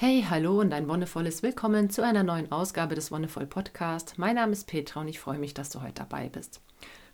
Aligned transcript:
Hey, 0.00 0.24
hallo 0.30 0.60
und 0.60 0.72
ein 0.72 0.88
wundervolles 0.88 1.42
Willkommen 1.42 1.90
zu 1.90 2.04
einer 2.04 2.22
neuen 2.22 2.52
Ausgabe 2.52 2.94
des 2.94 3.10
Wonderful 3.10 3.46
Podcast. 3.46 4.16
Mein 4.16 4.36
Name 4.36 4.52
ist 4.52 4.68
Petra 4.68 5.00
und 5.00 5.08
ich 5.08 5.18
freue 5.18 5.40
mich, 5.40 5.54
dass 5.54 5.70
du 5.70 5.82
heute 5.82 5.94
dabei 5.94 6.28
bist. 6.28 6.60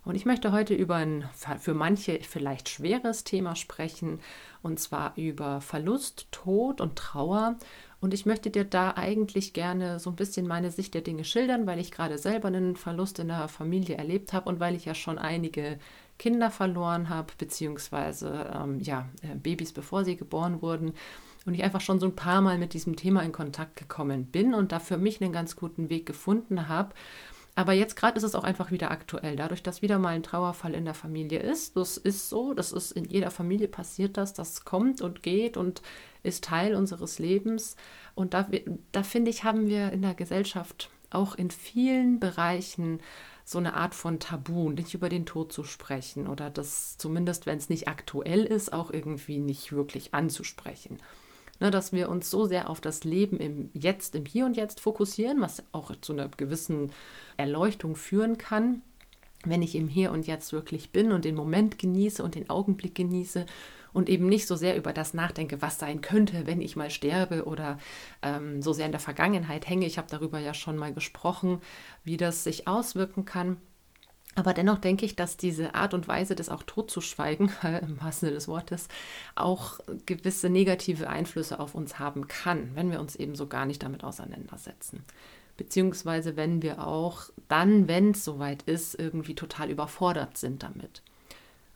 Und 0.05 0.17
ich 0.17 0.27
möchte 0.27 0.53
heute 0.53 0.75
über 0.75 0.97
ein 0.97 1.27
für 1.61 1.73
manche 1.73 2.21
vielleicht 2.21 2.69
schweres 2.69 3.25
Thema 3.25 3.57
sprechen, 3.57 4.21
und 4.63 4.81
zwar 4.81 5.15
über 5.17 5.63
Verlust, 5.63 6.27
Tod 6.31 6.83
und 6.83 6.97
Trauer. 6.97 7.57
Und 8.03 8.13
ich 8.13 8.27
möchte 8.27 8.51
dir 8.51 8.65
da 8.65 8.91
eigentlich 8.91 9.55
gerne 9.55 9.99
so 9.99 10.11
ein 10.11 10.17
bisschen 10.17 10.47
meine 10.47 10.71
Sicht 10.71 10.93
der 10.93 11.01
Dinge 11.01 11.25
schildern, 11.25 11.67
weil 11.67 11.79
ich 11.79 11.91
gerade 11.91 12.19
selber 12.19 12.49
einen 12.49 12.77
Verlust 12.77 13.19
in 13.19 13.29
der 13.29 13.49
Familie 13.49 13.97
erlebt 13.97 14.35
habe 14.35 14.51
und 14.51 14.61
weil 14.61 14.75
ich 14.75 14.85
ja 14.85 14.95
schon 14.95 15.17
einige 15.17 15.79
Kinder 16.19 16.51
verloren 16.51 17.09
habe, 17.09 17.33
beziehungsweise 17.39 18.53
ähm, 18.55 18.79
ja, 18.81 19.09
äh, 19.23 19.35
Babys, 19.37 19.73
bevor 19.73 20.05
sie 20.05 20.19
geboren 20.19 20.61
wurden 20.61 20.93
und 21.47 21.55
ich 21.55 21.63
einfach 21.63 21.81
schon 21.81 22.01
so 22.01 22.07
ein 22.07 22.17
paar 22.17 22.41
Mal 22.41 22.59
mit 22.59 22.75
diesem 22.75 22.97
Thema 22.97 23.23
in 23.23 23.33
Kontakt 23.33 23.77
gekommen 23.77 24.27
bin 24.27 24.55
und 24.55 24.73
da 24.73 24.79
für 24.79 24.97
mich 24.97 25.21
einen 25.21 25.33
ganz 25.33 25.57
guten 25.57 25.91
Weg 25.91 26.07
gefunden 26.07 26.69
habe. 26.69 26.95
Aber 27.57 27.73
jetzt 27.73 27.95
gerade 27.95 28.17
ist 28.17 28.25
es 28.25 28.35
auch 28.35 28.43
einfach 28.43 28.73
wieder 28.73 28.91
aktuell, 28.91 29.37
dadurch, 29.37 29.63
dass 29.63 29.81
wieder 29.81 29.99
mal 29.99 30.09
ein 30.09 30.25
Trauerfall 30.25 30.75
in 30.75 30.85
der 30.85 30.95
Familie 30.95 31.39
ist. 31.39 31.77
Das 31.77 31.97
ist 31.97 32.29
so, 32.29 32.53
das 32.53 32.73
ist 32.73 32.91
in 32.93 33.05
jeder 33.05 33.31
Familie 33.31 33.69
passiert 33.69 34.17
das, 34.17 34.33
das 34.33 34.65
kommt 34.65 35.01
und 35.01 35.23
geht 35.23 35.57
und 35.57 35.81
ist 36.25 36.45
Teil 36.45 36.75
unseres 36.75 37.21
Lebens. 37.21 37.77
Und 38.17 38.35
da, 38.35 38.49
da 38.91 39.03
finde 39.05 39.31
ich, 39.31 39.45
haben 39.45 39.69
wir 39.69 39.93
in 39.93 40.03
der 40.03 40.15
Gesellschaft 40.15 40.91
auch 41.11 41.37
in 41.37 41.51
vielen 41.51 42.19
Bereichen 42.19 43.01
so 43.45 43.59
eine 43.59 43.75
Art 43.75 43.95
von 43.95 44.19
Tabu, 44.19 44.71
nicht 44.71 44.95
über 44.95 45.09
den 45.09 45.27
Tod 45.27 45.53
zu 45.53 45.63
sprechen 45.63 46.27
oder 46.27 46.51
das 46.51 46.97
zumindest, 46.97 47.47
wenn 47.47 47.59
es 47.59 47.69
nicht 47.69 47.87
aktuell 47.87 48.43
ist, 48.45 48.73
auch 48.73 48.91
irgendwie 48.91 49.39
nicht 49.39 49.71
wirklich 49.71 50.13
anzusprechen 50.13 50.99
ne, 51.61 51.71
dass 51.71 51.93
wir 51.93 52.09
uns 52.09 52.31
so 52.31 52.47
sehr 52.47 52.69
auf 52.71 52.81
das 52.81 53.05
Leben 53.05 53.39
im 53.39 53.71
Jetzt, 53.73 54.15
im 54.15 54.27
Hier 54.27 54.47
und 54.47 54.57
Jetzt 54.57 54.81
fokussieren, 54.81 55.41
was 55.41 55.63
auch 55.73 55.95
zu 56.01 56.13
einer 56.13 56.29
gewissen 56.29 56.93
Erleuchtung 57.37 57.97
führen 57.97 58.39
kann, 58.39 58.83
wenn 59.45 59.63
ich 59.63 59.75
im 59.75 59.89
Hier 59.89 60.13
und 60.13 60.27
Jetzt 60.27 60.53
wirklich 60.53 60.91
bin 60.91 61.13
und 61.13 61.25
den 61.25 61.35
Moment 61.35 61.79
genieße 61.79 62.23
und 62.23 62.35
den 62.35 62.51
Augenblick 62.51 62.95
genieße 62.95 63.47
und 63.93 64.09
eben 64.09 64.27
nicht 64.29 64.47
so 64.47 64.57
sehr 64.57 64.77
über 64.77 64.93
das 64.93 65.15
nachdenke, 65.15 65.63
was 65.63 65.79
sein 65.79 66.01
könnte, 66.01 66.47
wenn 66.47 66.61
ich 66.61 66.77
mal 66.77 66.91
sterbe 66.91 67.45
oder 67.45 67.79
ähm, 68.23 68.61
so 68.61 68.73
sehr 68.73 68.87
in 68.87 68.93
der 68.93 69.01
Vergangenheit 69.01 69.69
hänge. 69.69 69.87
Ich 69.87 69.99
habe 69.99 70.09
darüber 70.11 70.41
ja 70.41 70.53
schon 70.53 70.77
mal 70.77 70.93
gesprochen, 70.93 71.61
wie 72.03 72.17
das 72.17 72.45
sich 72.45 72.67
auswirken 72.67 73.25
kann. 73.25 73.57
Aber 74.37 74.53
dennoch 74.53 74.79
denke 74.79 75.07
ich, 75.07 75.17
dass 75.17 75.37
diese 75.37 75.75
Art 75.75 75.95
und 75.95 76.09
Weise, 76.09 76.35
das 76.35 76.49
auch 76.49 76.63
totzuschweigen, 76.65 77.51
im 77.63 78.01
wahrsten 78.01 78.27
Sinne 78.27 78.33
des 78.33 78.49
Wortes, 78.49 78.89
auch 79.35 79.81
gewisse 80.07 80.51
negative 80.51 81.09
Einflüsse 81.09 81.61
auf 81.61 81.75
uns 81.75 81.99
haben 81.99 82.27
kann, 82.27 82.71
wenn 82.75 82.91
wir 82.91 83.01
uns 83.01 83.17
eben 83.17 83.35
so 83.35 83.47
gar 83.47 83.67
nicht 83.67 83.83
damit 83.83 84.05
auseinandersetzen. 84.05 85.05
Beziehungsweise 85.57 86.37
wenn 86.37 86.63
wir 86.63 86.85
auch 86.85 87.31
dann, 87.49 87.87
wenn 87.87 88.11
es 88.11 88.25
soweit 88.25 88.63
ist, 88.63 88.99
irgendwie 88.99 89.37
total 89.37 89.71
überfordert 89.71 90.37
sind 90.37 90.65
damit. 90.65 91.03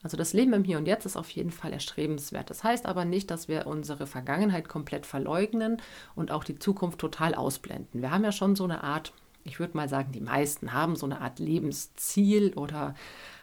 Also 0.03 0.17
das 0.17 0.33
Leben 0.33 0.53
im 0.53 0.65
Hier 0.65 0.79
und 0.79 0.87
Jetzt 0.87 1.07
ist 1.07 1.17
auf 1.17 1.31
jeden 1.31 1.51
Fall 1.51 1.73
erstrebenswert. 1.73 2.51
Das 2.51 2.63
heißt 2.63 2.87
aber 2.87 3.05
nicht, 3.05 3.31
dass 3.31 3.49
wir 3.49 3.67
unsere 3.67 4.07
Vergangenheit 4.07 4.69
komplett 4.69 5.07
verleugnen 5.07 5.83
und 6.15 6.31
auch 6.31 6.45
die 6.45 6.59
Zukunft 6.59 6.99
total 6.99 7.35
ausblenden. 7.35 8.01
Wir 8.01 8.11
haben 8.11 8.25
ja 8.25 8.33
schon 8.33 8.55
so 8.57 8.65
eine 8.65 8.85
Art 8.85 9.13
ich 9.49 9.59
würde 9.59 9.77
mal 9.77 9.89
sagen, 9.89 10.13
die 10.13 10.21
meisten 10.21 10.73
haben 10.73 10.97
so 10.97 11.07
eine 11.07 11.21
Art 11.21 11.39
Lebensziel 11.39 12.53
oder 12.55 12.95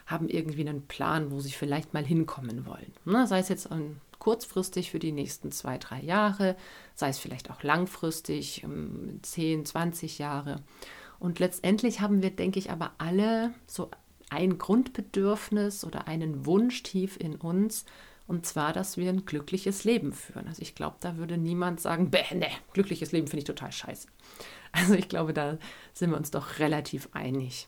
haben 0.06 0.28
irgendwie 0.28 0.66
einen 0.66 0.86
Plan, 0.86 1.30
wo 1.30 1.40
sie 1.40 1.50
vielleicht 1.50 1.92
mal 1.92 2.04
hinkommen 2.04 2.64
wollen. 2.64 2.92
Ne? 3.04 3.26
Sei 3.26 3.40
es 3.40 3.48
jetzt 3.48 3.68
kurzfristig 4.18 4.90
für 4.90 4.98
die 4.98 5.12
nächsten 5.12 5.52
zwei, 5.52 5.78
drei 5.78 6.00
Jahre, 6.00 6.56
sei 6.94 7.08
es 7.08 7.18
vielleicht 7.18 7.50
auch 7.50 7.62
langfristig, 7.62 8.64
10, 9.22 9.58
ähm, 9.58 9.64
20 9.64 10.18
Jahre. 10.18 10.62
Und 11.18 11.38
letztendlich 11.38 12.00
haben 12.00 12.22
wir, 12.22 12.30
denke 12.30 12.58
ich, 12.58 12.70
aber 12.70 12.92
alle 12.98 13.52
so 13.66 13.90
ein 14.30 14.58
Grundbedürfnis 14.58 15.84
oder 15.84 16.08
einen 16.08 16.46
Wunsch 16.46 16.82
tief 16.82 17.16
in 17.18 17.36
uns, 17.36 17.84
und 18.26 18.44
zwar, 18.44 18.72
dass 18.72 18.96
wir 18.96 19.08
ein 19.08 19.24
glückliches 19.24 19.84
Leben 19.84 20.12
führen. 20.12 20.48
Also 20.48 20.62
ich 20.62 20.74
glaube, 20.74 20.96
da 21.00 21.16
würde 21.16 21.38
niemand 21.38 21.80
sagen, 21.80 22.10
bäh, 22.10 22.34
ne, 22.34 22.48
glückliches 22.72 23.12
Leben 23.12 23.28
finde 23.28 23.40
ich 23.40 23.44
total 23.44 23.72
scheiße. 23.72 24.08
Also 24.78 24.94
ich 24.94 25.08
glaube, 25.08 25.32
da 25.32 25.56
sind 25.94 26.10
wir 26.10 26.18
uns 26.18 26.30
doch 26.30 26.58
relativ 26.58 27.08
einig. 27.12 27.66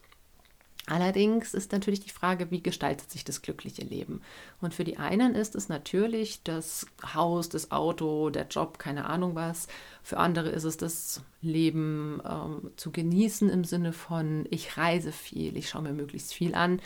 Allerdings 0.90 1.52
ist 1.52 1.72
natürlich 1.72 2.00
die 2.00 2.10
Frage, 2.10 2.50
wie 2.50 2.62
gestaltet 2.62 3.10
sich 3.10 3.22
das 3.22 3.42
glückliche 3.42 3.82
Leben? 3.82 4.22
Und 4.60 4.72
für 4.72 4.84
die 4.84 4.96
einen 4.96 5.34
ist 5.34 5.54
es 5.54 5.68
natürlich 5.68 6.42
das 6.44 6.86
Haus, 7.14 7.50
das 7.50 7.70
Auto, 7.70 8.30
der 8.30 8.46
Job, 8.48 8.78
keine 8.78 9.04
Ahnung 9.04 9.34
was. 9.34 9.68
Für 10.02 10.16
andere 10.16 10.48
ist 10.48 10.64
es 10.64 10.78
das 10.78 11.22
Leben 11.42 12.22
ähm, 12.26 12.70
zu 12.76 12.90
genießen 12.90 13.50
im 13.50 13.64
Sinne 13.64 13.92
von, 13.92 14.46
ich 14.50 14.78
reise 14.78 15.12
viel, 15.12 15.56
ich 15.58 15.68
schaue 15.68 15.82
mir 15.82 15.92
möglichst 15.92 16.32
viel 16.32 16.54
an. 16.54 16.80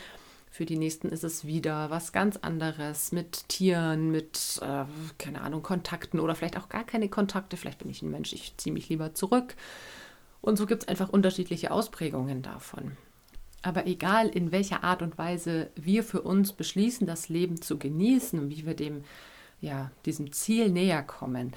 Für 0.51 0.65
die 0.65 0.77
nächsten 0.77 1.07
ist 1.09 1.23
es 1.23 1.45
wieder 1.45 1.89
was 1.89 2.11
ganz 2.11 2.37
anderes 2.37 3.11
mit 3.11 3.47
Tieren, 3.47 4.11
mit, 4.11 4.59
äh, 4.61 4.83
keine 5.17 5.41
Ahnung, 5.41 5.63
Kontakten 5.63 6.19
oder 6.19 6.35
vielleicht 6.35 6.57
auch 6.57 6.69
gar 6.69 6.83
keine 6.83 7.07
Kontakte. 7.09 7.55
Vielleicht 7.55 7.79
bin 7.79 7.89
ich 7.89 8.01
ein 8.01 8.11
Mensch, 8.11 8.33
ich 8.33 8.53
ziehe 8.57 8.73
mich 8.73 8.89
lieber 8.89 9.15
zurück. 9.15 9.55
Und 10.43 10.57
so 10.57 10.65
gibt 10.65 10.83
es 10.83 10.89
einfach 10.89 11.07
unterschiedliche 11.07 11.71
Ausprägungen 11.71 12.41
davon. 12.41 12.97
Aber 13.61 13.87
egal, 13.87 14.27
in 14.27 14.51
welcher 14.51 14.83
Art 14.83 15.01
und 15.01 15.17
Weise 15.17 15.69
wir 15.75 16.03
für 16.03 16.21
uns 16.21 16.51
beschließen, 16.51 17.07
das 17.07 17.29
Leben 17.29 17.61
zu 17.61 17.79
genießen 17.79 18.37
und 18.37 18.49
wie 18.49 18.65
wir 18.65 18.73
dem, 18.73 19.05
ja, 19.61 19.89
diesem 20.05 20.33
Ziel 20.33 20.69
näher 20.69 21.01
kommen, 21.01 21.53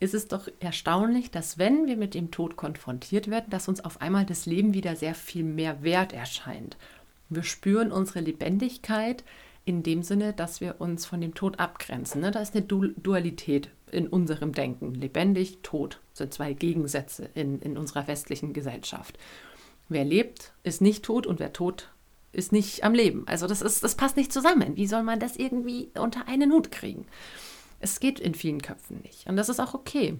ist 0.00 0.12
es 0.12 0.28
doch 0.28 0.48
erstaunlich, 0.60 1.30
dass 1.30 1.56
wenn 1.56 1.86
wir 1.86 1.96
mit 1.96 2.12
dem 2.12 2.30
Tod 2.30 2.56
konfrontiert 2.56 3.30
werden, 3.30 3.48
dass 3.48 3.68
uns 3.68 3.82
auf 3.82 4.02
einmal 4.02 4.26
das 4.26 4.44
Leben 4.44 4.74
wieder 4.74 4.96
sehr 4.96 5.14
viel 5.14 5.42
mehr 5.42 5.82
wert 5.82 6.12
erscheint. 6.12 6.76
Wir 7.30 7.42
spüren 7.42 7.90
unsere 7.90 8.20
Lebendigkeit 8.20 9.24
in 9.64 9.82
dem 9.82 10.02
Sinne, 10.02 10.34
dass 10.34 10.60
wir 10.60 10.78
uns 10.78 11.06
von 11.06 11.22
dem 11.22 11.34
Tod 11.34 11.58
abgrenzen. 11.58 12.20
Ne? 12.20 12.32
Da 12.32 12.40
ist 12.40 12.54
eine 12.54 12.66
Dualität 12.66 13.70
in 13.90 14.08
unserem 14.08 14.52
Denken. 14.52 14.94
Lebendig, 14.94 15.58
tot 15.62 16.00
sind 16.12 16.34
zwei 16.34 16.52
Gegensätze 16.52 17.30
in, 17.34 17.60
in 17.60 17.76
unserer 17.76 18.06
westlichen 18.08 18.52
Gesellschaft. 18.52 19.18
Wer 19.88 20.04
lebt, 20.04 20.52
ist 20.62 20.80
nicht 20.80 21.04
tot 21.04 21.26
und 21.26 21.38
wer 21.38 21.52
tot 21.52 21.90
ist 22.32 22.52
nicht 22.52 22.84
am 22.84 22.92
Leben. 22.92 23.26
Also 23.26 23.46
das, 23.46 23.62
ist, 23.62 23.82
das 23.82 23.94
passt 23.94 24.16
nicht 24.16 24.32
zusammen. 24.32 24.76
Wie 24.76 24.86
soll 24.86 25.02
man 25.02 25.20
das 25.20 25.36
irgendwie 25.36 25.90
unter 25.94 26.28
einen 26.28 26.52
Hut 26.52 26.70
kriegen? 26.70 27.06
Es 27.80 28.00
geht 28.00 28.20
in 28.20 28.34
vielen 28.34 28.60
Köpfen 28.62 29.00
nicht. 29.02 29.26
Und 29.26 29.36
das 29.36 29.48
ist 29.48 29.60
auch 29.60 29.74
okay. 29.74 30.18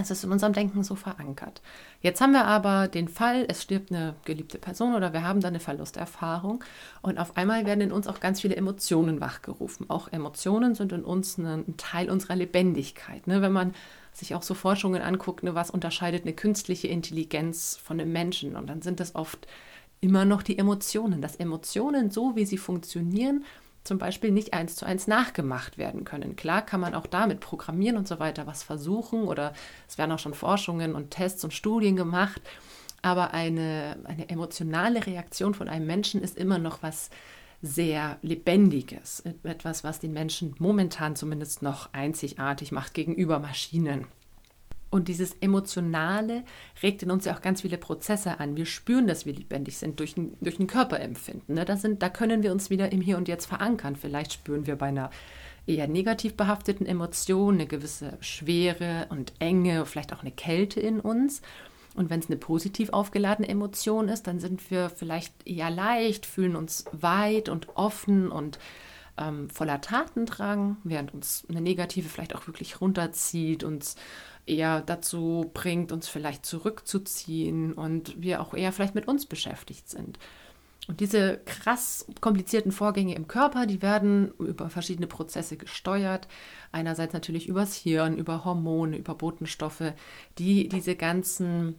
Es 0.00 0.12
ist 0.12 0.22
in 0.22 0.30
unserem 0.30 0.52
Denken 0.52 0.84
so 0.84 0.94
verankert. 0.94 1.60
Jetzt 2.02 2.20
haben 2.20 2.30
wir 2.30 2.44
aber 2.44 2.86
den 2.86 3.08
Fall, 3.08 3.44
es 3.48 3.64
stirbt 3.64 3.90
eine 3.90 4.14
geliebte 4.24 4.56
Person 4.58 4.94
oder 4.94 5.12
wir 5.12 5.24
haben 5.24 5.40
da 5.40 5.48
eine 5.48 5.58
Verlusterfahrung 5.58 6.62
und 7.02 7.18
auf 7.18 7.36
einmal 7.36 7.66
werden 7.66 7.80
in 7.80 7.90
uns 7.90 8.06
auch 8.06 8.20
ganz 8.20 8.40
viele 8.40 8.54
Emotionen 8.54 9.20
wachgerufen. 9.20 9.90
Auch 9.90 10.06
Emotionen 10.12 10.76
sind 10.76 10.92
in 10.92 11.02
uns 11.02 11.36
ein 11.36 11.76
Teil 11.78 12.10
unserer 12.10 12.36
Lebendigkeit. 12.36 13.26
Ne? 13.26 13.42
Wenn 13.42 13.50
man 13.50 13.74
sich 14.12 14.36
auch 14.36 14.44
so 14.44 14.54
Forschungen 14.54 15.02
anguckt, 15.02 15.42
ne, 15.42 15.56
was 15.56 15.68
unterscheidet 15.68 16.22
eine 16.22 16.32
künstliche 16.32 16.86
Intelligenz 16.86 17.76
von 17.82 18.00
einem 18.00 18.12
Menschen 18.12 18.54
und 18.54 18.68
dann 18.68 18.82
sind 18.82 19.00
das 19.00 19.16
oft 19.16 19.48
immer 20.00 20.24
noch 20.24 20.44
die 20.44 20.58
Emotionen. 20.58 21.20
Dass 21.20 21.34
Emotionen 21.34 22.12
so, 22.12 22.36
wie 22.36 22.46
sie 22.46 22.58
funktionieren, 22.58 23.44
zum 23.88 23.98
Beispiel 23.98 24.30
nicht 24.30 24.54
eins 24.54 24.76
zu 24.76 24.86
eins 24.86 25.08
nachgemacht 25.08 25.78
werden 25.78 26.04
können. 26.04 26.36
Klar 26.36 26.62
kann 26.62 26.80
man 26.80 26.94
auch 26.94 27.06
damit 27.06 27.40
programmieren 27.40 27.96
und 27.96 28.06
so 28.06 28.20
weiter 28.20 28.46
was 28.46 28.62
versuchen 28.62 29.22
oder 29.24 29.52
es 29.88 29.98
werden 29.98 30.12
auch 30.12 30.18
schon 30.20 30.34
Forschungen 30.34 30.94
und 30.94 31.10
Tests 31.10 31.42
und 31.42 31.52
Studien 31.52 31.96
gemacht, 31.96 32.40
aber 33.02 33.32
eine, 33.34 33.96
eine 34.04 34.28
emotionale 34.28 35.06
Reaktion 35.06 35.54
von 35.54 35.68
einem 35.68 35.86
Menschen 35.86 36.22
ist 36.22 36.36
immer 36.36 36.58
noch 36.58 36.82
was 36.82 37.10
sehr 37.60 38.18
Lebendiges, 38.22 39.24
etwas, 39.42 39.82
was 39.82 39.98
den 39.98 40.12
Menschen 40.12 40.54
momentan 40.58 41.16
zumindest 41.16 41.62
noch 41.62 41.92
einzigartig 41.92 42.70
macht 42.70 42.94
gegenüber 42.94 43.40
Maschinen. 43.40 44.06
Und 44.90 45.08
dieses 45.08 45.34
Emotionale 45.40 46.44
regt 46.82 47.02
in 47.02 47.10
uns 47.10 47.26
ja 47.26 47.36
auch 47.36 47.42
ganz 47.42 47.60
viele 47.60 47.76
Prozesse 47.76 48.40
an. 48.40 48.56
Wir 48.56 48.64
spüren, 48.64 49.06
dass 49.06 49.26
wir 49.26 49.34
lebendig 49.34 49.76
sind 49.76 50.00
durch 50.00 50.16
ein, 50.16 50.36
durch 50.40 50.58
ein 50.58 50.66
Körperempfinden. 50.66 51.54
Ne? 51.54 51.64
Da, 51.64 51.76
sind, 51.76 52.02
da 52.02 52.08
können 52.08 52.42
wir 52.42 52.52
uns 52.52 52.70
wieder 52.70 52.90
im 52.90 53.02
Hier 53.02 53.18
und 53.18 53.28
Jetzt 53.28 53.46
verankern. 53.46 53.96
Vielleicht 53.96 54.32
spüren 54.32 54.66
wir 54.66 54.76
bei 54.76 54.86
einer 54.86 55.10
eher 55.66 55.86
negativ 55.86 56.34
behafteten 56.34 56.86
Emotion 56.86 57.54
eine 57.54 57.66
gewisse 57.66 58.16
Schwere 58.20 59.06
und 59.10 59.34
Enge, 59.38 59.84
vielleicht 59.84 60.14
auch 60.14 60.22
eine 60.22 60.32
Kälte 60.32 60.80
in 60.80 61.00
uns. 61.00 61.42
Und 61.94 62.10
wenn 62.10 62.20
es 62.20 62.28
eine 62.28 62.36
positiv 62.36 62.90
aufgeladene 62.90 63.48
Emotion 63.48 64.08
ist, 64.08 64.26
dann 64.26 64.40
sind 64.40 64.70
wir 64.70 64.88
vielleicht 64.88 65.46
eher 65.46 65.68
leicht, 65.68 66.24
fühlen 66.24 66.56
uns 66.56 66.84
weit 66.92 67.48
und 67.48 67.76
offen 67.76 68.30
und 68.30 68.58
ähm, 69.18 69.50
voller 69.50 69.80
Tatendrang, 69.80 70.76
während 70.84 71.12
uns 71.12 71.44
eine 71.48 71.60
negative 71.60 72.08
vielleicht 72.08 72.34
auch 72.34 72.46
wirklich 72.46 72.80
runterzieht, 72.80 73.64
uns 73.64 73.96
eher 74.48 74.80
dazu 74.82 75.50
bringt, 75.54 75.92
uns 75.92 76.08
vielleicht 76.08 76.46
zurückzuziehen 76.46 77.72
und 77.72 78.20
wir 78.20 78.40
auch 78.40 78.54
eher 78.54 78.72
vielleicht 78.72 78.94
mit 78.94 79.08
uns 79.08 79.26
beschäftigt 79.26 79.88
sind. 79.88 80.18
Und 80.88 81.00
diese 81.00 81.38
krass 81.44 82.06
komplizierten 82.22 82.72
Vorgänge 82.72 83.14
im 83.14 83.28
Körper, 83.28 83.66
die 83.66 83.82
werden 83.82 84.32
über 84.38 84.70
verschiedene 84.70 85.06
Prozesse 85.06 85.58
gesteuert. 85.58 86.28
Einerseits 86.72 87.12
natürlich 87.12 87.46
übers 87.46 87.74
Hirn, 87.74 88.16
über 88.16 88.46
Hormone, 88.46 88.96
über 88.96 89.14
Botenstoffe, 89.14 89.92
die 90.38 90.68
diese 90.68 90.96
ganzen 90.96 91.78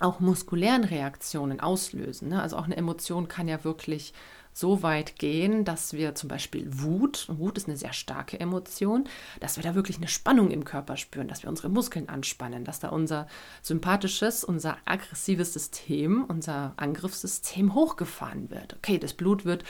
auch 0.00 0.20
muskulären 0.20 0.84
Reaktionen 0.84 1.60
auslösen. 1.60 2.28
Ne? 2.28 2.42
Also 2.42 2.56
auch 2.56 2.64
eine 2.64 2.76
Emotion 2.76 3.28
kann 3.28 3.48
ja 3.48 3.64
wirklich 3.64 4.12
so 4.54 4.82
weit 4.82 5.18
gehen, 5.18 5.64
dass 5.64 5.92
wir 5.92 6.14
zum 6.14 6.28
Beispiel 6.28 6.66
Wut, 6.70 7.26
und 7.28 7.38
Wut 7.40 7.58
ist 7.58 7.68
eine 7.68 7.76
sehr 7.76 7.92
starke 7.92 8.38
Emotion, 8.38 9.04
dass 9.40 9.56
wir 9.56 9.64
da 9.64 9.74
wirklich 9.74 9.98
eine 9.98 10.08
Spannung 10.08 10.50
im 10.50 10.64
Körper 10.64 10.96
spüren, 10.96 11.28
dass 11.28 11.42
wir 11.42 11.50
unsere 11.50 11.68
Muskeln 11.68 12.08
anspannen, 12.08 12.64
dass 12.64 12.78
da 12.78 12.88
unser 12.88 13.26
sympathisches, 13.62 14.44
unser 14.44 14.78
aggressives 14.84 15.52
System, 15.52 16.24
unser 16.24 16.72
Angriffssystem 16.76 17.74
hochgefahren 17.74 18.48
wird. 18.50 18.74
Okay, 18.76 18.98
das 18.98 19.12
Blut 19.12 19.44
wird 19.44 19.64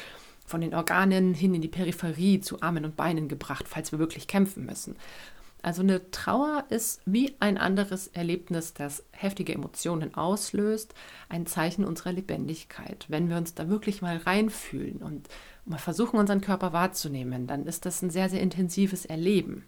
von 0.46 0.60
den 0.60 0.74
Organen 0.74 1.32
hin 1.32 1.54
in 1.54 1.62
die 1.62 1.68
Peripherie 1.68 2.40
zu 2.40 2.60
Armen 2.60 2.84
und 2.84 2.96
Beinen 2.96 3.28
gebracht, 3.28 3.66
falls 3.66 3.92
wir 3.92 3.98
wirklich 3.98 4.28
kämpfen 4.28 4.66
müssen. 4.66 4.96
Also 5.64 5.80
eine 5.80 6.10
Trauer 6.10 6.66
ist 6.68 7.00
wie 7.06 7.36
ein 7.40 7.56
anderes 7.56 8.08
Erlebnis, 8.08 8.74
das 8.74 9.02
heftige 9.12 9.54
Emotionen 9.54 10.14
auslöst, 10.14 10.94
ein 11.30 11.46
Zeichen 11.46 11.86
unserer 11.86 12.12
Lebendigkeit. 12.12 13.06
Wenn 13.08 13.30
wir 13.30 13.38
uns 13.38 13.54
da 13.54 13.70
wirklich 13.70 14.02
mal 14.02 14.18
reinfühlen 14.18 14.98
und 14.98 15.26
mal 15.64 15.78
versuchen, 15.78 16.18
unseren 16.18 16.42
Körper 16.42 16.74
wahrzunehmen, 16.74 17.46
dann 17.46 17.64
ist 17.64 17.86
das 17.86 18.02
ein 18.02 18.10
sehr, 18.10 18.28
sehr 18.28 18.42
intensives 18.42 19.06
Erleben. 19.06 19.64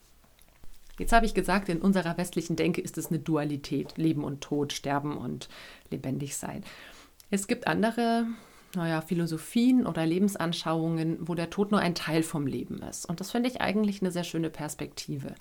Jetzt 0.99 1.15
habe 1.15 1.25
ich 1.25 1.33
gesagt, 1.33 1.71
in 1.71 1.81
unserer 1.81 2.19
westlichen 2.19 2.57
Denke 2.57 2.83
ist 2.83 2.99
es 2.99 3.07
eine 3.07 3.19
Dualität, 3.19 3.97
Leben 3.97 4.23
und 4.23 4.43
Tod, 4.43 4.75
Sterben 4.75 5.17
und 5.17 5.49
lebendig 5.91 6.37
sein. 6.37 6.63
Es 7.31 7.47
gibt 7.47 7.67
andere 7.67 8.27
naja, 8.75 9.01
Philosophien 9.01 9.87
oder 9.87 10.05
Lebensanschauungen, 10.05 11.27
wo 11.27 11.35
der 11.35 11.49
Tod 11.49 11.71
nur 11.71 11.81
ein 11.81 11.95
Teil 11.95 12.23
vom 12.23 12.47
Leben 12.47 12.83
ist. 12.83 13.07
Und 13.07 13.21
das 13.21 13.31
finde 13.31 13.49
ich 13.49 13.63
eigentlich 13.63 14.03
eine 14.03 14.11
sehr 14.11 14.25
schöne 14.25 14.51
Perspektive 14.51 15.35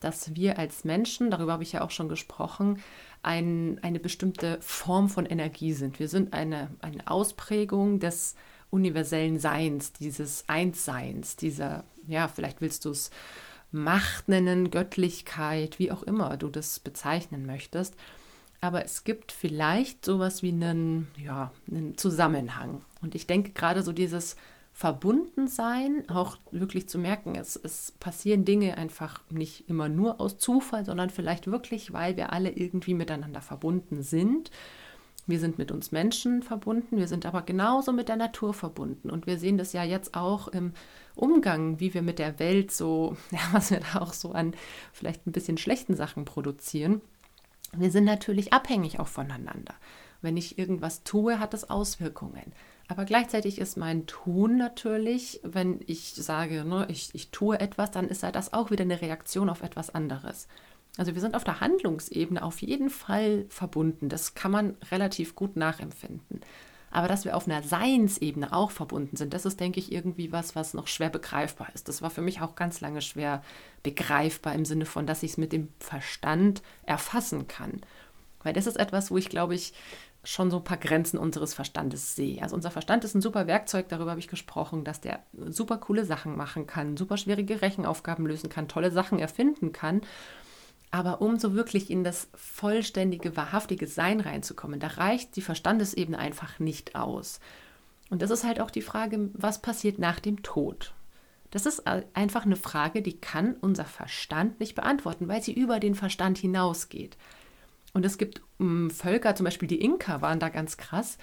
dass 0.00 0.34
wir 0.34 0.58
als 0.58 0.84
Menschen, 0.84 1.30
darüber 1.30 1.52
habe 1.52 1.62
ich 1.62 1.72
ja 1.72 1.82
auch 1.82 1.90
schon 1.90 2.08
gesprochen, 2.08 2.82
ein, 3.22 3.78
eine 3.82 3.98
bestimmte 3.98 4.58
Form 4.60 5.08
von 5.08 5.26
Energie 5.26 5.72
sind. 5.72 5.98
Wir 5.98 6.08
sind 6.08 6.32
eine, 6.32 6.70
eine 6.80 7.08
Ausprägung 7.08 7.98
des 7.98 8.34
universellen 8.70 9.38
Seins, 9.38 9.92
dieses 9.92 10.44
Einsseins, 10.48 11.36
dieser, 11.36 11.84
ja, 12.06 12.28
vielleicht 12.28 12.60
willst 12.60 12.84
du 12.84 12.90
es 12.90 13.10
Macht 13.72 14.28
nennen, 14.28 14.70
Göttlichkeit, 14.70 15.78
wie 15.78 15.90
auch 15.90 16.02
immer 16.04 16.36
du 16.36 16.48
das 16.48 16.78
bezeichnen 16.78 17.46
möchtest. 17.46 17.94
Aber 18.60 18.84
es 18.84 19.04
gibt 19.04 19.32
vielleicht 19.32 20.04
sowas 20.04 20.42
wie 20.42 20.48
einen, 20.48 21.08
ja, 21.22 21.52
einen 21.70 21.98
Zusammenhang. 21.98 22.82
Und 23.02 23.14
ich 23.14 23.26
denke 23.26 23.50
gerade 23.50 23.82
so 23.82 23.92
dieses 23.92 24.36
verbunden 24.76 25.48
sein, 25.48 26.06
auch 26.10 26.36
wirklich 26.50 26.86
zu 26.86 26.98
merken, 26.98 27.34
es, 27.34 27.56
es 27.56 27.92
passieren 27.92 28.44
Dinge 28.44 28.76
einfach 28.76 29.22
nicht 29.30 29.70
immer 29.70 29.88
nur 29.88 30.20
aus 30.20 30.36
Zufall, 30.36 30.84
sondern 30.84 31.08
vielleicht 31.08 31.46
wirklich, 31.46 31.94
weil 31.94 32.18
wir 32.18 32.30
alle 32.30 32.50
irgendwie 32.50 32.92
miteinander 32.92 33.40
verbunden 33.40 34.02
sind. 34.02 34.50
Wir 35.26 35.40
sind 35.40 35.56
mit 35.56 35.72
uns 35.72 35.92
Menschen 35.92 36.42
verbunden, 36.42 36.98
wir 36.98 37.08
sind 37.08 37.24
aber 37.24 37.40
genauso 37.40 37.90
mit 37.94 38.10
der 38.10 38.16
Natur 38.16 38.52
verbunden. 38.52 39.08
Und 39.08 39.26
wir 39.26 39.38
sehen 39.38 39.56
das 39.56 39.72
ja 39.72 39.82
jetzt 39.82 40.14
auch 40.14 40.46
im 40.48 40.74
Umgang, 41.14 41.80
wie 41.80 41.94
wir 41.94 42.02
mit 42.02 42.18
der 42.18 42.38
Welt 42.38 42.70
so, 42.70 43.16
ja, 43.30 43.40
was 43.52 43.70
wir 43.70 43.80
da 43.80 44.02
auch 44.02 44.12
so 44.12 44.32
an 44.32 44.52
vielleicht 44.92 45.26
ein 45.26 45.32
bisschen 45.32 45.56
schlechten 45.56 45.96
Sachen 45.96 46.26
produzieren. 46.26 47.00
Wir 47.72 47.90
sind 47.90 48.04
natürlich 48.04 48.52
abhängig 48.52 49.00
auch 49.00 49.08
voneinander. 49.08 49.74
Wenn 50.20 50.36
ich 50.36 50.58
irgendwas 50.58 51.02
tue, 51.02 51.38
hat 51.38 51.54
es 51.54 51.70
Auswirkungen. 51.70 52.52
Aber 52.88 53.04
gleichzeitig 53.04 53.58
ist 53.58 53.76
mein 53.76 54.06
Tun 54.06 54.56
natürlich, 54.56 55.40
wenn 55.42 55.80
ich 55.86 56.14
sage, 56.14 56.64
ne, 56.64 56.86
ich, 56.88 57.10
ich 57.14 57.30
tue 57.30 57.58
etwas, 57.58 57.90
dann 57.90 58.08
ist 58.08 58.22
ja 58.22 58.30
das 58.30 58.52
auch 58.52 58.70
wieder 58.70 58.82
eine 58.82 59.00
Reaktion 59.00 59.48
auf 59.48 59.62
etwas 59.62 59.94
anderes. 59.94 60.46
Also 60.96 61.14
wir 61.14 61.20
sind 61.20 61.34
auf 61.34 61.44
der 61.44 61.60
Handlungsebene 61.60 62.42
auf 62.42 62.62
jeden 62.62 62.90
Fall 62.90 63.46
verbunden. 63.48 64.08
Das 64.08 64.34
kann 64.34 64.50
man 64.50 64.76
relativ 64.90 65.34
gut 65.34 65.56
nachempfinden. 65.56 66.40
Aber 66.90 67.08
dass 67.08 67.24
wir 67.24 67.36
auf 67.36 67.46
einer 67.46 67.62
Seinsebene 67.62 68.52
auch 68.52 68.70
verbunden 68.70 69.16
sind, 69.16 69.34
das 69.34 69.44
ist, 69.44 69.60
denke 69.60 69.80
ich, 69.80 69.92
irgendwie 69.92 70.32
was, 70.32 70.54
was 70.54 70.72
noch 70.72 70.86
schwer 70.86 71.10
begreifbar 71.10 71.68
ist. 71.74 71.88
Das 71.88 72.00
war 72.00 72.10
für 72.10 72.22
mich 72.22 72.40
auch 72.40 72.54
ganz 72.54 72.80
lange 72.80 73.02
schwer 73.02 73.42
begreifbar 73.82 74.54
im 74.54 74.64
Sinne 74.64 74.86
von, 74.86 75.06
dass 75.06 75.22
ich 75.22 75.32
es 75.32 75.36
mit 75.36 75.52
dem 75.52 75.68
Verstand 75.78 76.62
erfassen 76.84 77.48
kann. 77.48 77.82
Weil 78.42 78.54
das 78.54 78.66
ist 78.66 78.76
etwas, 78.76 79.10
wo 79.10 79.18
ich, 79.18 79.28
glaube 79.28 79.56
ich, 79.56 79.74
schon 80.26 80.50
so 80.50 80.58
ein 80.58 80.64
paar 80.64 80.76
Grenzen 80.76 81.18
unseres 81.18 81.54
Verstandes 81.54 82.16
sehe. 82.16 82.42
Also 82.42 82.56
unser 82.56 82.70
Verstand 82.70 83.04
ist 83.04 83.14
ein 83.14 83.22
super 83.22 83.46
Werkzeug, 83.46 83.88
darüber 83.88 84.10
habe 84.10 84.20
ich 84.20 84.28
gesprochen, 84.28 84.84
dass 84.84 85.00
der 85.00 85.20
super 85.48 85.78
coole 85.78 86.04
Sachen 86.04 86.36
machen 86.36 86.66
kann, 86.66 86.96
super 86.96 87.16
schwierige 87.16 87.62
Rechenaufgaben 87.62 88.26
lösen 88.26 88.48
kann, 88.48 88.68
tolle 88.68 88.90
Sachen 88.90 89.18
erfinden 89.18 89.72
kann. 89.72 90.00
Aber 90.90 91.20
um 91.20 91.38
so 91.38 91.54
wirklich 91.54 91.90
in 91.90 92.04
das 92.04 92.28
vollständige, 92.34 93.36
wahrhaftige 93.36 93.86
Sein 93.86 94.20
reinzukommen, 94.20 94.80
da 94.80 94.88
reicht 94.88 95.36
die 95.36 95.42
Verstandesebene 95.42 96.18
einfach 96.18 96.58
nicht 96.58 96.96
aus. 96.96 97.40
Und 98.10 98.22
das 98.22 98.30
ist 98.30 98.44
halt 98.44 98.60
auch 98.60 98.70
die 98.70 98.82
Frage, 98.82 99.30
was 99.34 99.60
passiert 99.60 99.98
nach 99.98 100.20
dem 100.20 100.42
Tod? 100.42 100.92
Das 101.50 101.66
ist 101.66 101.84
einfach 102.14 102.44
eine 102.44 102.56
Frage, 102.56 103.02
die 103.02 103.20
kann 103.20 103.56
unser 103.60 103.84
Verstand 103.84 104.60
nicht 104.60 104.74
beantworten, 104.74 105.28
weil 105.28 105.42
sie 105.42 105.52
über 105.52 105.80
den 105.80 105.94
Verstand 105.94 106.38
hinausgeht. 106.38 107.16
Und 107.96 108.04
es 108.04 108.18
gibt 108.18 108.42
ähm, 108.60 108.90
Völker, 108.90 109.34
zum 109.36 109.44
Beispiel 109.44 109.68
die 109.68 109.80
Inka 109.80 110.20
waren 110.20 110.38
da 110.38 110.50
ganz 110.50 110.76
krass, 110.76 111.16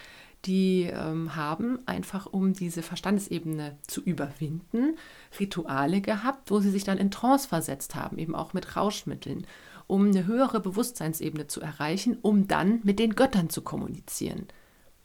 die 0.43 0.89
ähm, 0.91 1.35
haben 1.35 1.77
einfach, 1.85 2.25
um 2.25 2.53
diese 2.53 2.81
Verstandesebene 2.81 3.77
zu 3.85 4.01
überwinden, 4.01 4.97
Rituale 5.39 6.01
gehabt, 6.01 6.49
wo 6.49 6.61
sie 6.61 6.71
sich 6.71 6.83
dann 6.83 6.97
in 6.97 7.11
Trance 7.11 7.47
versetzt 7.47 7.93
haben, 7.93 8.17
eben 8.17 8.33
auch 8.33 8.53
mit 8.53 8.75
Rauschmitteln, 8.75 9.45
um 9.85 10.07
eine 10.07 10.25
höhere 10.25 10.61
Bewusstseinsebene 10.61 11.45
zu 11.45 11.61
erreichen, 11.61 12.17
um 12.23 12.47
dann 12.47 12.79
mit 12.81 12.97
den 12.97 13.13
Göttern 13.13 13.51
zu 13.51 13.61
kommunizieren. 13.61 14.47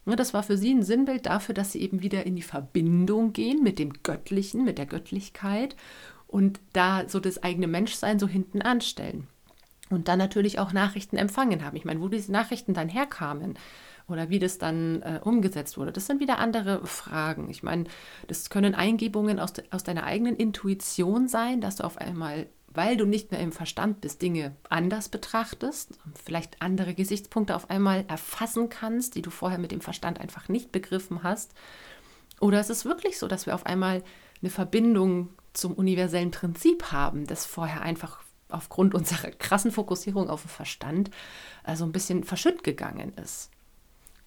Ja, 0.07 0.17
das 0.17 0.33
war 0.33 0.45
für 0.45 0.57
sie 0.57 0.73
ein 0.73 0.83
Sinnbild 0.83 1.27
dafür, 1.27 1.55
dass 1.55 1.73
sie 1.73 1.83
eben 1.83 2.01
wieder 2.01 2.25
in 2.25 2.35
die 2.35 2.41
Verbindung 2.41 3.35
gehen 3.35 3.63
mit 3.63 3.79
dem 3.79 3.93
Göttlichen, 4.03 4.65
mit 4.65 4.79
der 4.79 4.87
Göttlichkeit 4.87 5.77
und 6.29 6.61
da 6.73 7.07
so 7.11 7.21
das 7.21 7.43
eigene 7.43 7.67
Menschsein 7.67 8.19
so 8.19 8.27
hinten 8.27 8.63
anstellen 8.63 9.29
und 9.91 10.09
dann 10.09 10.19
natürlich 10.19 10.59
auch 10.59 10.73
Nachrichten 10.73 11.17
empfangen 11.17 11.65
haben. 11.65 11.77
Ich 11.77 11.85
meine, 11.85 12.01
wo 12.01 12.09
diese 12.09 12.33
Nachrichten 12.33 12.75
dann 12.75 12.89
herkamen 12.89 13.59
oder 14.07 14.31
wie 14.31 14.39
das 14.39 14.59
dann 14.59 15.03
äh, 15.03 15.21
umgesetzt 15.23 15.77
wurde, 15.77 15.93
das 15.93 16.07
sind 16.07 16.21
wieder 16.21 16.39
andere 16.39 16.87
Fragen. 16.87 17.51
Ich 17.51 17.63
meine, 17.63 17.85
das 18.27 18.51
können 18.51 18.75
Eingebungen 18.75 19.39
aus, 19.39 19.53
de, 19.53 19.65
aus 19.71 19.85
deiner 19.85 20.05
eigenen 20.05 20.37
Intuition 20.37 21.29
sein, 21.29 21.61
dass 21.61 21.77
du 21.77 21.85
auf 21.85 21.99
einmal, 21.99 22.47
weil 22.69 22.97
du 22.97 23.07
nicht 23.07 23.31
mehr 23.31 23.41
im 23.41 23.53
Verstand 23.53 24.01
bist, 24.01 24.23
Dinge 24.23 24.57
anders 24.69 25.09
betrachtest, 25.09 25.99
vielleicht 26.25 26.61
andere 26.63 26.95
Gesichtspunkte 26.95 27.55
auf 27.55 27.71
einmal 27.71 28.05
erfassen 28.09 28.69
kannst, 28.69 29.15
die 29.15 29.23
du 29.23 29.31
vorher 29.31 29.59
mit 29.59 29.73
dem 29.73 29.81
Verstand 29.81 30.21
einfach 30.21 30.49
nicht 30.49 30.73
begriffen 30.73 31.23
hast. 31.23 31.53
Oder 32.41 32.61
es 32.61 32.71
ist 32.71 32.85
wirklich 32.85 33.19
so, 33.19 33.27
dass 33.27 33.47
wir 33.47 33.55
auf 33.55 33.67
einmal 33.67 34.03
eine 34.41 34.51
Verbindung 34.51 35.31
zum 35.53 35.75
universellen 35.75 36.31
Prinzip 36.31 36.93
haben, 36.93 37.27
das 37.27 37.45
vorher 37.45 37.83
einfach 37.83 38.23
aufgrund 38.49 38.95
unserer 38.95 39.31
krassen 39.31 39.71
Fokussierung 39.71 40.31
auf 40.31 40.43
den 40.43 40.49
Verstand 40.49 41.11
äh, 41.65 41.77
so 41.77 41.85
ein 41.85 41.93
bisschen 41.93 42.25
verschütt 42.25 42.65
gegangen 42.65 43.13
ist. 43.23 43.51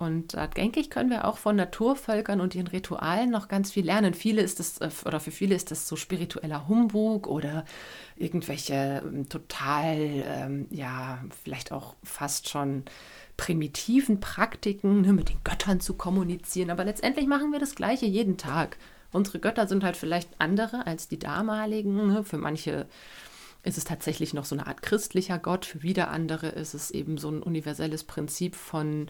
Und 0.01 0.33
da 0.33 0.47
denke 0.47 0.79
ich, 0.79 0.89
können 0.89 1.11
wir 1.11 1.25
auch 1.25 1.37
von 1.37 1.55
Naturvölkern 1.55 2.41
und 2.41 2.55
ihren 2.55 2.65
Ritualen 2.65 3.29
noch 3.29 3.47
ganz 3.47 3.71
viel 3.71 3.85
lernen. 3.85 4.15
Viele 4.15 4.41
ist 4.41 4.59
das, 4.59 4.79
äh, 4.79 4.89
oder 5.05 5.19
für 5.19 5.29
viele 5.29 5.53
ist 5.53 5.69
das 5.69 5.87
so 5.87 5.95
spiritueller 5.95 6.67
Humbug 6.67 7.27
oder 7.27 7.65
irgendwelche 8.15 9.03
ähm, 9.05 9.29
total, 9.29 9.97
ähm, 9.99 10.67
ja, 10.71 11.23
vielleicht 11.43 11.71
auch 11.71 11.95
fast 12.03 12.49
schon 12.49 12.83
primitiven 13.37 14.19
Praktiken, 14.19 15.01
ne, 15.01 15.13
mit 15.13 15.29
den 15.29 15.43
Göttern 15.43 15.79
zu 15.79 15.93
kommunizieren. 15.93 16.71
Aber 16.71 16.83
letztendlich 16.83 17.27
machen 17.27 17.51
wir 17.51 17.59
das 17.59 17.75
Gleiche 17.75 18.07
jeden 18.07 18.37
Tag. 18.37 18.77
Unsere 19.11 19.39
Götter 19.39 19.67
sind 19.67 19.83
halt 19.83 19.97
vielleicht 19.97 20.29
andere 20.39 20.87
als 20.87 21.09
die 21.09 21.19
damaligen. 21.19 22.07
Ne? 22.07 22.23
Für 22.23 22.37
manche 22.37 22.87
ist 23.63 23.77
es 23.77 23.83
tatsächlich 23.83 24.33
noch 24.33 24.45
so 24.45 24.55
eine 24.55 24.67
Art 24.67 24.81
christlicher 24.81 25.37
Gott, 25.37 25.65
für 25.65 25.83
wieder 25.83 26.09
andere 26.09 26.47
ist 26.49 26.73
es 26.73 26.91
eben 26.91 27.17
so 27.17 27.29
ein 27.29 27.43
universelles 27.43 28.03
Prinzip 28.03 28.55
von 28.55 29.07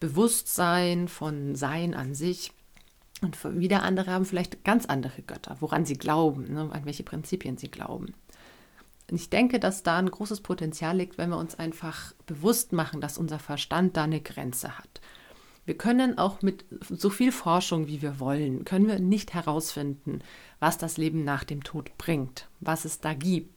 Bewusstsein, 0.00 1.08
von 1.08 1.54
Sein 1.54 1.94
an 1.94 2.14
sich. 2.14 2.52
Und 3.22 3.42
wieder 3.58 3.82
andere 3.82 4.10
haben 4.10 4.26
vielleicht 4.26 4.62
ganz 4.64 4.84
andere 4.84 5.22
Götter, 5.22 5.56
woran 5.60 5.86
sie 5.86 5.96
glauben, 5.96 6.52
ne, 6.52 6.68
an 6.70 6.84
welche 6.84 7.02
Prinzipien 7.02 7.56
sie 7.56 7.70
glauben. 7.70 8.12
Und 9.10 9.16
ich 9.16 9.30
denke, 9.30 9.58
dass 9.58 9.82
da 9.82 9.96
ein 9.98 10.10
großes 10.10 10.42
Potenzial 10.42 10.98
liegt, 10.98 11.16
wenn 11.16 11.30
wir 11.30 11.38
uns 11.38 11.54
einfach 11.54 12.12
bewusst 12.26 12.72
machen, 12.72 13.00
dass 13.00 13.16
unser 13.16 13.38
Verstand 13.38 13.96
da 13.96 14.04
eine 14.04 14.20
Grenze 14.20 14.76
hat. 14.76 15.00
Wir 15.64 15.78
können 15.78 16.18
auch 16.18 16.42
mit 16.42 16.64
so 16.90 17.08
viel 17.08 17.32
Forschung, 17.32 17.86
wie 17.86 18.02
wir 18.02 18.20
wollen, 18.20 18.64
können 18.64 18.86
wir 18.86 18.98
nicht 18.98 19.32
herausfinden, 19.32 20.20
was 20.60 20.76
das 20.76 20.96
Leben 20.96 21.24
nach 21.24 21.44
dem 21.44 21.64
Tod 21.64 21.96
bringt, 21.96 22.48
was 22.60 22.84
es 22.84 23.00
da 23.00 23.14
gibt 23.14 23.55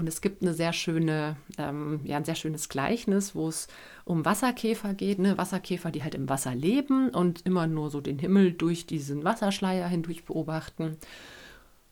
Und 0.00 0.06
es 0.06 0.22
gibt 0.22 0.40
eine 0.40 0.54
sehr 0.54 0.72
schöne, 0.72 1.36
ähm, 1.58 2.00
ja, 2.04 2.16
ein 2.16 2.24
sehr 2.24 2.34
schönes 2.34 2.70
Gleichnis, 2.70 3.34
wo 3.34 3.48
es 3.48 3.68
um 4.06 4.24
Wasserkäfer 4.24 4.94
geht. 4.94 5.18
Ne? 5.18 5.36
Wasserkäfer, 5.36 5.90
die 5.90 6.02
halt 6.02 6.14
im 6.14 6.30
Wasser 6.30 6.54
leben 6.54 7.10
und 7.10 7.44
immer 7.44 7.66
nur 7.66 7.90
so 7.90 8.00
den 8.00 8.18
Himmel 8.18 8.52
durch 8.52 8.86
diesen 8.86 9.24
Wasserschleier 9.24 9.86
hindurch 9.88 10.24
beobachten. 10.24 10.96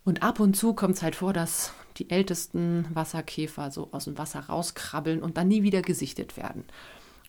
Und 0.06 0.22
ab 0.22 0.40
und 0.40 0.56
zu 0.56 0.72
kommt 0.72 0.94
es 0.94 1.02
halt 1.02 1.16
vor, 1.16 1.34
dass 1.34 1.74
die 1.98 2.08
ältesten 2.08 2.86
Wasserkäfer 2.94 3.70
so 3.70 3.90
aus 3.92 4.06
dem 4.06 4.16
Wasser 4.16 4.40
rauskrabbeln 4.40 5.22
und 5.22 5.36
dann 5.36 5.48
nie 5.48 5.62
wieder 5.62 5.82
gesichtet 5.82 6.38
werden. 6.38 6.64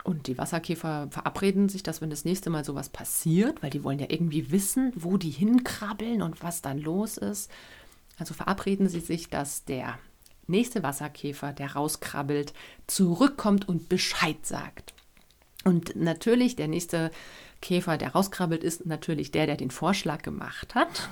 Und 0.05 0.27
die 0.27 0.37
Wasserkäfer 0.37 1.09
verabreden 1.11 1.67
sich, 1.67 1.83
dass 1.83 1.99
wenn 1.99 2.09
das 2.09 2.23
nächste 2.23 2.49
Mal 2.49 2.63
sowas 2.63 2.87
passiert, 2.87 3.61
weil 3.61 3.69
die 3.69 3.83
wollen 3.83 3.99
ja 3.99 4.07
irgendwie 4.07 4.49
wissen, 4.49 4.93
wo 4.95 5.17
die 5.17 5.29
hinkrabbeln 5.29 6.21
und 6.21 6.41
was 6.41 6.61
dann 6.61 6.79
los 6.79 7.17
ist. 7.17 7.51
Also 8.17 8.33
verabreden 8.33 8.87
sie 8.87 9.01
sich, 9.01 9.27
dass 9.27 9.65
der 9.65 9.99
nächste 10.49 10.83
Wasserkäfer, 10.83 11.53
der 11.53 11.73
rauskrabbelt, 11.73 12.53
zurückkommt 12.87 13.67
und 13.69 13.89
Bescheid 13.89 14.45
sagt. 14.45 14.93
Und 15.65 15.95
natürlich, 15.95 16.55
der 16.55 16.67
nächste 16.67 17.11
Käfer, 17.61 17.97
der 17.97 18.13
rauskrabbelt, 18.13 18.63
ist 18.63 18.85
natürlich 18.85 19.31
der, 19.31 19.45
der 19.45 19.57
den 19.57 19.71
Vorschlag 19.71 20.21
gemacht 20.21 20.75
hat. 20.75 21.09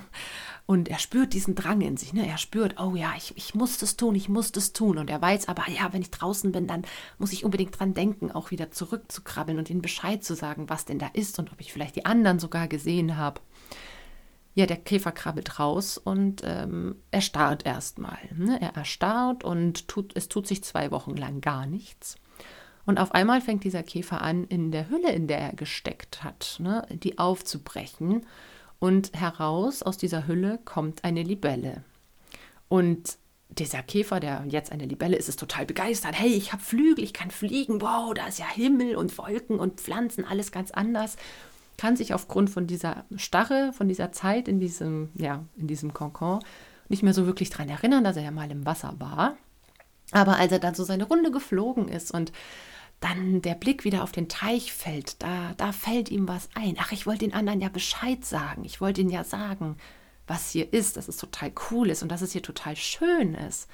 Und 0.65 0.89
er 0.89 0.99
spürt 0.99 1.33
diesen 1.33 1.55
Drang 1.55 1.81
in 1.81 1.95
sich. 1.95 2.13
Ne? 2.13 2.27
Er 2.27 2.37
spürt, 2.37 2.79
oh 2.79 2.95
ja, 2.95 3.13
ich, 3.17 3.35
ich 3.37 3.55
muss 3.55 3.77
das 3.77 3.95
tun, 3.95 4.15
ich 4.15 4.27
muss 4.27 4.51
das 4.51 4.73
tun. 4.73 4.97
Und 4.97 5.09
er 5.09 5.21
weiß 5.21 5.47
aber, 5.47 5.69
ja, 5.69 5.91
wenn 5.93 6.01
ich 6.01 6.11
draußen 6.11 6.51
bin, 6.51 6.67
dann 6.67 6.83
muss 7.17 7.33
ich 7.33 7.45
unbedingt 7.45 7.77
dran 7.79 7.93
denken, 7.93 8.31
auch 8.31 8.51
wieder 8.51 8.71
zurückzukrabbeln 8.71 9.57
und 9.57 9.69
ihnen 9.69 9.81
Bescheid 9.81 10.23
zu 10.23 10.35
sagen, 10.35 10.69
was 10.69 10.85
denn 10.85 10.99
da 10.99 11.07
ist 11.13 11.39
und 11.39 11.51
ob 11.51 11.61
ich 11.61 11.71
vielleicht 11.71 11.95
die 11.95 12.05
anderen 12.05 12.39
sogar 12.39 12.67
gesehen 12.67 13.15
habe. 13.17 13.39
Ja, 14.57 14.65
der 14.65 14.77
Käfer 14.77 15.11
krabbelt 15.11 15.59
raus 15.59 15.99
und 15.99 16.41
ähm, 16.43 16.95
er 17.11 17.21
starrt 17.21 17.63
erstmal. 17.63 18.17
Ne? 18.35 18.59
Er 18.59 18.75
erstarrt 18.75 19.43
und 19.43 19.87
tut, 19.87 20.13
es 20.15 20.29
tut 20.29 20.47
sich 20.47 20.63
zwei 20.63 20.89
Wochen 20.89 21.15
lang 21.15 21.41
gar 21.41 21.67
nichts. 21.67 22.15
Und 22.87 22.99
auf 22.99 23.11
einmal 23.11 23.39
fängt 23.39 23.63
dieser 23.65 23.83
Käfer 23.83 24.19
an, 24.23 24.45
in 24.45 24.71
der 24.71 24.89
Hülle, 24.89 25.11
in 25.11 25.27
der 25.27 25.37
er 25.37 25.53
gesteckt 25.53 26.23
hat, 26.23 26.57
ne, 26.57 26.87
die 26.89 27.19
aufzubrechen 27.19 28.25
und 28.79 29.13
heraus 29.13 29.83
aus 29.83 29.99
dieser 29.99 30.25
Hülle 30.25 30.59
kommt 30.65 31.03
eine 31.03 31.21
Libelle. 31.21 31.83
Und 32.67 33.19
dieser 33.49 33.83
Käfer, 33.83 34.19
der 34.19 34.43
jetzt 34.49 34.71
eine 34.71 34.87
Libelle 34.87 35.17
ist, 35.17 35.29
ist 35.29 35.39
total 35.39 35.67
begeistert. 35.67 36.17
Hey, 36.17 36.33
ich 36.33 36.51
habe 36.51 36.63
Flügel, 36.63 37.03
ich 37.03 37.13
kann 37.13 37.29
fliegen. 37.29 37.79
Wow, 37.79 38.15
da 38.15 38.25
ist 38.25 38.39
ja 38.39 38.47
Himmel 38.49 38.95
und 38.95 39.15
Wolken 39.19 39.59
und 39.59 39.79
Pflanzen, 39.79 40.25
alles 40.25 40.51
ganz 40.51 40.71
anders. 40.71 41.15
Kann 41.77 41.95
sich 41.95 42.13
aufgrund 42.13 42.49
von 42.49 42.67
dieser 42.67 43.05
Starre, 43.15 43.71
von 43.73 43.87
dieser 43.87 44.11
Zeit 44.11 44.47
in 44.47 44.59
diesem, 44.59 45.09
ja, 45.15 45.45
in 45.55 45.67
diesem 45.67 45.93
Konkon 45.93 46.39
nicht 46.89 47.03
mehr 47.03 47.13
so 47.13 47.25
wirklich 47.25 47.49
daran 47.49 47.69
erinnern, 47.69 48.03
dass 48.03 48.17
er 48.17 48.23
ja 48.23 48.31
mal 48.31 48.49
im 48.49 48.65
Wasser 48.65 48.95
war. 48.97 49.37
Aber 50.11 50.37
als 50.37 50.51
er 50.51 50.59
dann 50.59 50.75
so 50.75 50.83
seine 50.83 51.03
Runde 51.03 51.31
geflogen 51.31 51.87
ist 51.87 52.11
und 52.11 52.31
dann 52.99 53.41
der 53.41 53.55
Blick 53.55 53.83
wieder 53.83 54.03
auf 54.03 54.11
den 54.11 54.29
Teich 54.29 54.73
fällt, 54.73 55.21
da, 55.21 55.53
da 55.57 55.71
fällt 55.71 56.09
ihm 56.09 56.27
was 56.27 56.49
ein. 56.55 56.77
Ach, 56.79 56.91
ich 56.91 57.05
wollte 57.05 57.25
den 57.25 57.33
anderen 57.33 57.61
ja 57.61 57.69
Bescheid 57.69 58.25
sagen. 58.25 58.63
Ich 58.63 58.81
wollte 58.81 59.01
ihnen 59.01 59.09
ja 59.11 59.23
sagen, 59.23 59.77
was 60.25 60.51
hier 60.51 60.73
ist, 60.73 60.97
dass 60.97 61.07
es 61.07 61.17
total 61.17 61.51
cool 61.69 61.89
ist 61.89 62.01
und 62.01 62.11
dass 62.11 62.21
es 62.21 62.31
hier 62.31 62.41
total 62.41 62.75
schön 62.75 63.35
ist. 63.35 63.69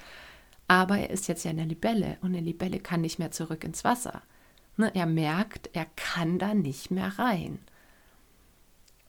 Aber 0.68 0.98
er 0.98 1.10
ist 1.10 1.28
jetzt 1.28 1.44
ja 1.44 1.50
eine 1.50 1.64
Libelle 1.64 2.18
und 2.20 2.28
eine 2.28 2.40
Libelle 2.40 2.80
kann 2.80 3.00
nicht 3.00 3.18
mehr 3.18 3.30
zurück 3.30 3.64
ins 3.64 3.84
Wasser. 3.84 4.22
Ne, 4.76 4.90
er 4.94 5.06
merkt, 5.06 5.70
er 5.72 5.86
kann 5.96 6.38
da 6.38 6.52
nicht 6.52 6.90
mehr 6.90 7.18
rein. 7.18 7.58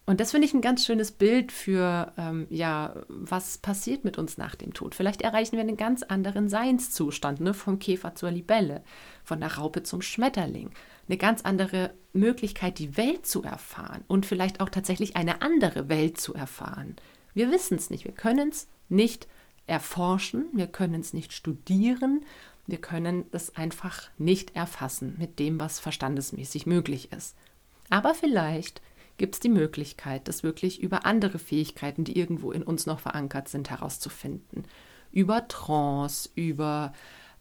Und 0.07 0.19
das 0.19 0.31
finde 0.31 0.45
ich 0.45 0.53
ein 0.53 0.61
ganz 0.61 0.85
schönes 0.85 1.11
Bild 1.11 1.51
für, 1.51 2.13
ähm, 2.17 2.45
ja, 2.51 2.95
was 3.07 3.57
passiert 3.57 4.03
mit 4.03 4.19
uns 4.19 4.37
nach 4.37 4.53
dem 4.53 4.73
Tod. 4.73 4.93
Vielleicht 4.93 5.23
erreichen 5.23 5.53
wir 5.53 5.61
einen 5.61 5.77
ganz 5.77 6.03
anderen 6.03 6.47
Seinszustand, 6.47 7.39
ne? 7.39 7.55
vom 7.55 7.79
Käfer 7.79 8.13
zur 8.13 8.29
Libelle, 8.29 8.83
von 9.23 9.39
der 9.39 9.55
Raupe 9.55 9.81
zum 9.81 10.03
Schmetterling. 10.03 10.69
Eine 11.07 11.17
ganz 11.17 11.41
andere 11.41 11.91
Möglichkeit, 12.13 12.77
die 12.77 12.97
Welt 12.97 13.25
zu 13.25 13.41
erfahren 13.43 14.03
und 14.07 14.27
vielleicht 14.27 14.61
auch 14.61 14.69
tatsächlich 14.69 15.15
eine 15.15 15.41
andere 15.41 15.89
Welt 15.89 16.19
zu 16.19 16.35
erfahren. 16.35 16.95
Wir 17.33 17.51
wissen 17.51 17.77
es 17.77 17.89
nicht, 17.89 18.05
wir 18.05 18.13
können 18.13 18.49
es 18.49 18.67
nicht 18.89 19.27
erforschen, 19.65 20.45
wir 20.53 20.67
können 20.67 21.01
es 21.01 21.13
nicht 21.13 21.33
studieren, 21.33 22.23
wir 22.67 22.77
können 22.77 23.25
es 23.31 23.55
einfach 23.55 24.09
nicht 24.17 24.55
erfassen 24.55 25.15
mit 25.17 25.39
dem, 25.39 25.59
was 25.59 25.79
verstandesmäßig 25.79 26.65
möglich 26.65 27.11
ist. 27.11 27.35
Aber 27.89 28.13
vielleicht 28.13 28.81
gibt 29.17 29.35
es 29.35 29.39
die 29.39 29.49
Möglichkeit, 29.49 30.27
das 30.27 30.43
wirklich 30.43 30.81
über 30.81 31.05
andere 31.05 31.39
Fähigkeiten, 31.39 32.03
die 32.03 32.17
irgendwo 32.17 32.51
in 32.51 32.63
uns 32.63 32.85
noch 32.85 32.99
verankert 32.99 33.47
sind, 33.47 33.69
herauszufinden. 33.69 34.65
Über 35.11 35.47
Trance, 35.47 36.29
über 36.35 36.93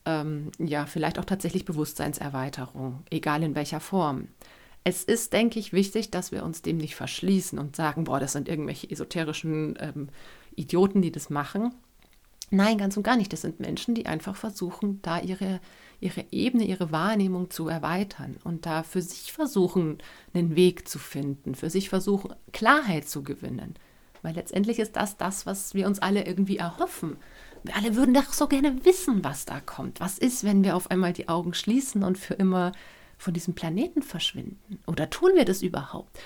ähm, 0.04 0.50
ja, 0.58 0.86
vielleicht 0.86 1.18
auch 1.18 1.24
tatsächlich 1.24 1.64
Bewusstseinserweiterung, 1.64 3.02
egal 3.10 3.42
in 3.42 3.54
welcher 3.54 3.80
Form. 3.80 4.28
Es 4.84 5.02
ist, 5.02 5.32
denke 5.32 5.58
ich, 5.58 5.72
wichtig, 5.72 6.10
dass 6.10 6.30
wir 6.30 6.44
uns 6.44 6.60
dem 6.60 6.76
nicht 6.76 6.94
verschließen 6.94 7.58
und 7.58 7.74
sagen, 7.74 8.04
boah, 8.04 8.20
das 8.20 8.32
sind 8.32 8.48
irgendwelche 8.48 8.90
esoterischen 8.90 9.78
ähm, 9.80 10.08
Idioten, 10.56 11.00
die 11.00 11.10
das 11.10 11.30
machen. 11.30 11.74
Nein, 12.50 12.76
ganz 12.76 12.96
und 12.96 13.02
gar 13.02 13.16
nicht. 13.16 13.32
Das 13.32 13.40
sind 13.40 13.60
Menschen, 13.60 13.94
die 13.94 14.06
einfach 14.06 14.36
versuchen, 14.36 15.00
da 15.00 15.20
ihre 15.20 15.60
ihre 16.04 16.26
Ebene, 16.30 16.64
ihre 16.64 16.92
Wahrnehmung 16.92 17.50
zu 17.50 17.66
erweitern 17.68 18.36
und 18.44 18.66
da 18.66 18.82
für 18.82 19.00
sich 19.00 19.32
versuchen, 19.32 19.98
einen 20.34 20.54
Weg 20.54 20.86
zu 20.86 20.98
finden, 20.98 21.54
für 21.54 21.70
sich 21.70 21.88
versuchen, 21.88 22.34
Klarheit 22.52 23.08
zu 23.08 23.22
gewinnen. 23.22 23.74
Weil 24.20 24.34
letztendlich 24.34 24.78
ist 24.78 24.96
das 24.96 25.16
das, 25.16 25.46
was 25.46 25.72
wir 25.72 25.86
uns 25.86 26.00
alle 26.00 26.26
irgendwie 26.26 26.58
erhoffen. 26.58 27.16
Wir 27.62 27.74
alle 27.76 27.96
würden 27.96 28.12
doch 28.12 28.34
so 28.34 28.48
gerne 28.48 28.84
wissen, 28.84 29.24
was 29.24 29.46
da 29.46 29.60
kommt. 29.60 29.98
Was 30.00 30.18
ist, 30.18 30.44
wenn 30.44 30.62
wir 30.62 30.76
auf 30.76 30.90
einmal 30.90 31.14
die 31.14 31.28
Augen 31.28 31.54
schließen 31.54 32.04
und 32.04 32.18
für 32.18 32.34
immer 32.34 32.72
von 33.16 33.32
diesem 33.32 33.54
Planeten 33.54 34.02
verschwinden? 34.02 34.80
Oder 34.86 35.08
tun 35.08 35.32
wir 35.34 35.46
das 35.46 35.62
überhaupt? 35.62 36.18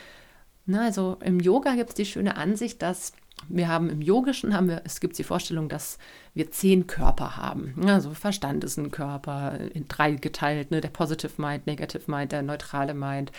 Na, 0.67 0.85
also 0.85 1.19
im 1.25 1.39
Yoga 1.39 1.77
gibt 1.77 1.91
es 1.91 1.95
die 1.95 2.05
schöne 2.05 2.37
Ansicht, 2.37 2.83
dass 2.83 3.13
wir 3.49 3.69
haben 3.69 3.89
im 3.89 4.03
Yogischen, 4.03 4.55
haben 4.55 4.69
wir, 4.69 4.83
es 4.85 5.01
gibt 5.01 5.17
die 5.19 5.25
Vorstellung, 5.25 5.69
dass 5.69 5.99
wir 6.35 6.51
zehn 6.51 6.87
Körper 6.87 7.37
haben. 7.37 7.75
Also 7.87 8.11
Verstand 8.11 8.65
ist 8.65 8.77
ein 8.77 8.91
Körper, 8.91 9.59
in 9.73 9.89
drei 9.89 10.13
geteilt, 10.13 10.71
ne? 10.71 10.81
der 10.81 10.89
Positive 10.89 11.33
Mind, 11.41 11.67
Negative 11.67 12.11
Mind, 12.11 12.33
der 12.33 12.43
neutrale 12.43 12.95
Mind, 12.95 13.33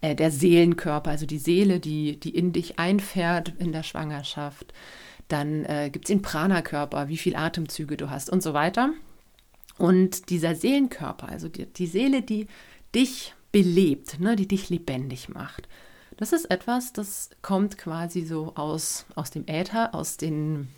äh, 0.00 0.14
der 0.14 0.30
Seelenkörper, 0.30 1.10
also 1.10 1.26
die 1.26 1.38
Seele, 1.38 1.80
die, 1.80 2.18
die 2.20 2.34
in 2.34 2.52
dich 2.52 2.78
einfährt 2.78 3.52
in 3.58 3.72
der 3.72 3.82
Schwangerschaft. 3.82 4.72
Dann 5.28 5.64
äh, 5.64 5.90
gibt 5.90 6.06
es 6.06 6.08
den 6.08 6.22
Prana-Körper, 6.22 7.08
wie 7.08 7.16
viele 7.16 7.38
Atemzüge 7.38 7.96
du 7.96 8.10
hast 8.10 8.30
und 8.30 8.42
so 8.42 8.54
weiter. 8.54 8.90
Und 9.76 10.30
dieser 10.30 10.54
Seelenkörper, 10.54 11.28
also 11.28 11.48
die, 11.48 11.66
die 11.66 11.86
Seele, 11.86 12.22
die 12.22 12.46
dich 12.94 13.34
belebt, 13.52 14.20
ne? 14.20 14.36
die 14.36 14.48
dich 14.48 14.70
lebendig 14.70 15.28
macht 15.28 15.68
das 16.18 16.32
ist 16.32 16.50
etwas, 16.50 16.92
das 16.92 17.30
kommt 17.42 17.78
quasi 17.78 18.24
so 18.24 18.52
aus, 18.56 19.06
aus 19.14 19.30
dem 19.30 19.46
Äther, 19.46 19.94
aus 19.94 20.16
den, 20.16 20.68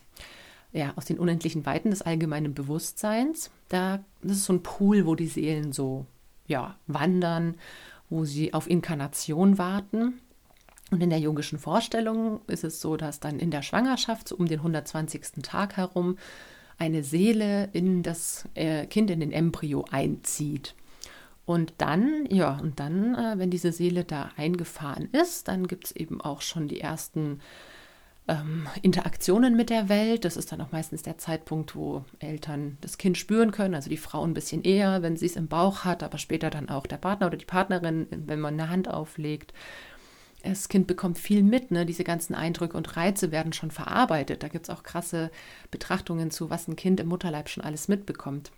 ja, 0.73 0.93
aus 0.97 1.07
den 1.07 1.19
unendlichen 1.19 1.65
Weiten 1.65 1.91
des 1.91 2.03
allgemeinen 2.03 2.53
Bewusstseins. 2.53 3.51
Da, 3.69 4.05
das 4.23 4.33
ist 4.33 4.45
so 4.45 4.53
ein 4.53 4.63
Pool, 4.63 5.07
wo 5.07 5.15
die 5.15 5.29
Seelen 5.29 5.73
so 5.73 6.07
ja, 6.47 6.77
wandern, 6.87 7.57
wo 8.11 8.27
sie 8.27 8.53
auf 8.53 8.69
Inkarnation 8.69 9.57
warten. 9.57 10.21
Und 10.91 11.03
in 11.03 11.09
der 11.09 11.21
yogischen 11.21 11.59
Vorstellung 11.59 12.41
ist 12.47 12.65
es 12.65 12.83
so, 12.83 12.99
dass 12.99 13.19
dann 13.19 13.39
in 13.39 13.51
der 13.51 13.63
Schwangerschaft, 13.63 14.29
so 14.29 14.37
um 14.37 14.47
den 14.47 14.59
120. 14.59 15.43
Tag 15.43 15.79
herum, 15.79 16.19
eine 16.77 17.03
Seele 17.03 17.71
in 17.73 18.03
das 18.03 18.47
äh, 18.55 18.87
Kind, 18.87 19.11
in 19.11 19.21
den 19.21 19.33
Embryo 19.33 19.87
einzieht. 19.91 20.75
Und 21.47 21.75
dann, 21.79 22.27
ja, 22.31 22.59
und 22.59 22.79
dann, 22.79 23.15
äh, 23.15 23.39
wenn 23.39 23.51
diese 23.51 23.73
Seele 23.73 24.05
da 24.05 24.31
eingefahren 24.37 25.09
ist, 25.13 25.49
dann 25.49 25.67
gibt 25.67 25.87
es 25.87 25.97
eben 25.97 26.21
auch 26.21 26.43
schon 26.43 26.69
die 26.69 26.81
ersten 26.81 27.41
ähm, 28.29 28.69
Interaktionen 28.83 29.57
mit 29.57 29.71
der 29.71 29.89
Welt. 29.89 30.25
Das 30.25 30.37
ist 30.37 30.53
dann 30.53 30.61
auch 30.61 30.71
meistens 30.73 31.03
der 31.03 31.19
Zeitpunkt, 31.19 31.75
wo 31.75 32.05
Eltern 32.21 32.79
das 32.81 32.99
Kind 32.99 33.19
spüren 33.19 33.51
können, 33.51 33.75
also 33.75 33.91
die 33.91 33.97
Frau 33.97 34.25
ein 34.25 34.35
bisschen 34.35 34.63
eher, 34.63 35.03
wenn 35.03 35.17
sie 35.17 35.27
es 35.27 35.37
im 35.37 35.49
Bauch 35.49 35.85
hat, 35.85 36.03
aber 36.03 36.19
später 36.19 36.51
dann 36.51 36.69
auch 36.69 36.87
der 36.87 36.99
Partner 36.99 37.27
oder 37.27 37.37
die 37.37 37.45
Partnerin, 37.45 38.07
wenn 38.11 38.41
man 38.41 38.55
eine 38.55 38.71
Hand 38.71 38.89
auflegt. 38.89 39.53
Das 40.43 40.69
Kind 40.69 40.87
bekommt 40.87 41.19
viel 41.19 41.43
mit, 41.43 41.71
ne? 41.71 41.85
diese 41.85 42.05
ganzen 42.05 42.35
Eindrücke 42.35 42.77
und 42.77 42.97
Reize 42.97 43.31
werden 43.31 43.53
schon 43.53 43.71
verarbeitet. 43.71 44.43
Da 44.43 44.49
gibt 44.49 44.69
es 44.69 44.75
auch 44.75 44.83
krasse 44.83 45.31
Betrachtungen 45.71 46.31
zu, 46.31 46.49
was 46.49 46.67
ein 46.67 46.77
Kind 46.77 47.01
im 47.01 47.09
Mutterleib 47.09 47.49
schon 47.49 47.65
alles 47.65 47.89
mitbekommt. 47.89 48.51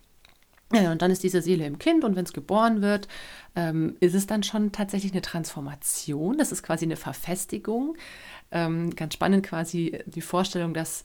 Und 0.73 1.03
dann 1.03 1.11
ist 1.11 1.23
diese 1.23 1.43
Seele 1.43 1.67
im 1.67 1.79
Kind 1.79 2.05
und 2.05 2.17
wenn 2.17 2.25
es 2.25 2.33
geboren 2.33 2.83
wird, 2.83 3.09
ähm, 3.57 3.97
ist 4.01 4.15
es 4.15 4.27
dann 4.27 4.43
schon 4.43 4.73
tatsächlich 4.73 5.13
eine 5.13 5.23
Transformation. 5.23 6.39
Das 6.39 6.53
ist 6.53 6.63
quasi 6.63 6.85
eine 6.85 6.97
Verfestigung. 6.97 7.97
Ähm, 8.51 8.95
ganz 8.95 9.15
spannend 9.15 9.47
quasi 9.47 9.99
die 10.07 10.21
Vorstellung, 10.21 10.75
dass 10.75 11.05